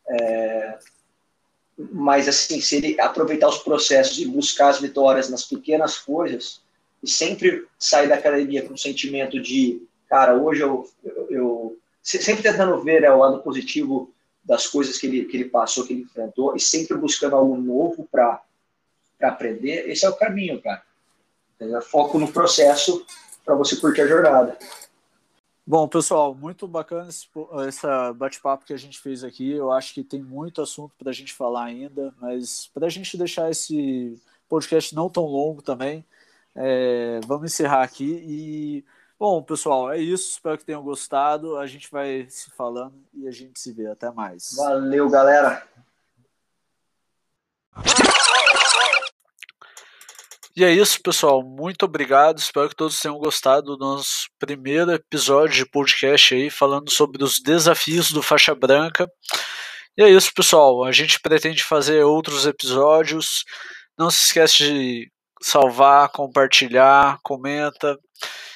É, 0.08 0.80
mas, 1.78 2.28
assim, 2.28 2.60
se 2.60 2.76
ele 2.76 3.00
aproveitar 3.00 3.48
os 3.48 3.60
processos 3.60 4.20
e 4.20 4.26
buscar 4.26 4.70
as 4.70 4.82
vitórias 4.82 5.30
nas 5.30 5.46
pequenas 5.46 5.98
coisas, 5.98 6.62
e 7.02 7.10
sempre 7.10 7.66
sair 7.78 8.10
da 8.10 8.16
academia 8.16 8.68
com 8.68 8.74
o 8.74 8.78
sentimento 8.78 9.40
de, 9.42 9.88
cara, 10.10 10.36
hoje 10.36 10.62
eu, 10.62 10.90
eu, 11.04 11.28
eu 11.30 11.80
sempre 12.04 12.44
tentando 12.44 12.82
ver 12.84 13.02
né, 13.02 13.10
o 13.10 13.20
lado 13.20 13.42
positivo 13.42 14.14
das 14.44 14.68
coisas 14.68 14.98
que 14.98 15.08
ele, 15.08 15.26
que 15.26 15.38
ele 15.38 15.46
passou, 15.46 15.86
que 15.86 15.94
ele 15.94 16.02
enfrentou, 16.02 16.56
e 16.56 16.60
sempre 16.60 16.98
buscando 16.98 17.36
algo 17.36 17.56
novo 17.56 18.08
para 18.12 18.44
aprender, 19.22 19.90
esse 19.90 20.06
é 20.06 20.10
o 20.10 20.16
caminho, 20.16 20.62
cara. 20.62 20.84
Foco 21.82 22.17
no 22.17 22.32
processo 22.32 23.06
para 23.45 23.56
você 23.56 23.76
curtir 23.76 24.02
a 24.02 24.08
jornada. 24.08 24.58
Bom, 25.65 25.88
pessoal, 25.88 26.34
muito 26.34 26.67
bacana 26.67 27.10
esse, 27.10 27.28
esse 27.67 27.88
bate-papo 28.15 28.65
que 28.65 28.74
a 28.74 28.78
gente 28.78 29.00
fez 29.00 29.24
aqui. 29.24 29.52
Eu 29.52 29.72
acho 29.72 29.93
que 29.93 30.04
tem 30.04 30.22
muito 30.22 30.62
assunto 30.62 30.93
para 30.98 31.12
a 31.12 31.13
gente 31.13 31.34
falar 31.34 31.65
ainda, 31.65 32.12
mas 32.19 32.72
para 32.74 32.88
a 32.88 32.89
gente 32.89 33.15
deixar 33.15 33.52
esse 33.52 34.19
podcast 34.48 34.95
não 34.95 35.10
tão 35.10 35.26
longo 35.26 35.62
também, 35.62 36.04
é, 36.56 37.19
vamos 37.28 37.54
encerrar 37.54 37.84
aqui. 37.84 38.24
E, 38.26 38.86
bom, 39.19 39.43
pessoal, 39.43 39.91
é 39.91 40.00
isso. 40.00 40.32
Espero 40.32 40.58
que 40.58 40.65
tenham 40.65 40.82
gostado. 40.82 41.58
A 41.58 41.67
gente 41.67 41.91
vai 41.91 42.26
se 42.30 42.50
falando 42.50 42.95
e 43.13 43.28
a 43.28 43.32
gente 43.32 43.60
se 43.60 43.72
vê. 43.72 43.86
Até 43.88 44.10
mais. 44.10 44.56
Valeu, 44.56 45.08
galera. 45.08 45.63
E 50.60 50.63
é 50.65 50.74
isso, 50.74 51.02
pessoal. 51.02 51.41
Muito 51.41 51.86
obrigado. 51.86 52.38
Espero 52.38 52.67
que 52.67 52.76
todos 52.76 53.00
tenham 53.00 53.17
gostado 53.17 53.78
do 53.78 53.78
nosso 53.78 54.28
primeiro 54.38 54.91
episódio 54.91 55.56
de 55.56 55.65
podcast 55.65 56.36
aí, 56.36 56.50
falando 56.50 56.91
sobre 56.91 57.24
os 57.24 57.39
desafios 57.41 58.12
do 58.12 58.22
faixa 58.22 58.54
branca. 58.54 59.10
E 59.98 60.04
é 60.04 60.10
isso, 60.10 60.34
pessoal. 60.36 60.84
A 60.84 60.91
gente 60.91 61.17
pretende 61.22 61.63
fazer 61.63 62.04
outros 62.04 62.45
episódios. 62.45 63.45
Não 63.98 64.12
se 64.12 64.26
esquece 64.26 64.58
de 64.58 65.12
salvar, 65.41 66.10
compartilhar, 66.10 67.19
comenta. 67.24 67.98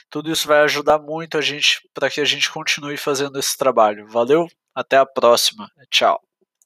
Tudo 0.10 0.30
isso 0.30 0.46
vai 0.46 0.60
ajudar 0.60 1.00
muito 1.00 1.38
a 1.38 1.42
gente 1.42 1.80
para 1.94 2.10
que 2.10 2.20
a 2.20 2.26
gente 2.26 2.52
continue 2.52 2.98
fazendo 2.98 3.40
esse 3.40 3.58
trabalho. 3.58 4.10
Valeu, 4.10 4.46
até 4.76 4.98
a 4.98 5.06
próxima. 5.06 5.72
Tchau. 5.90 6.33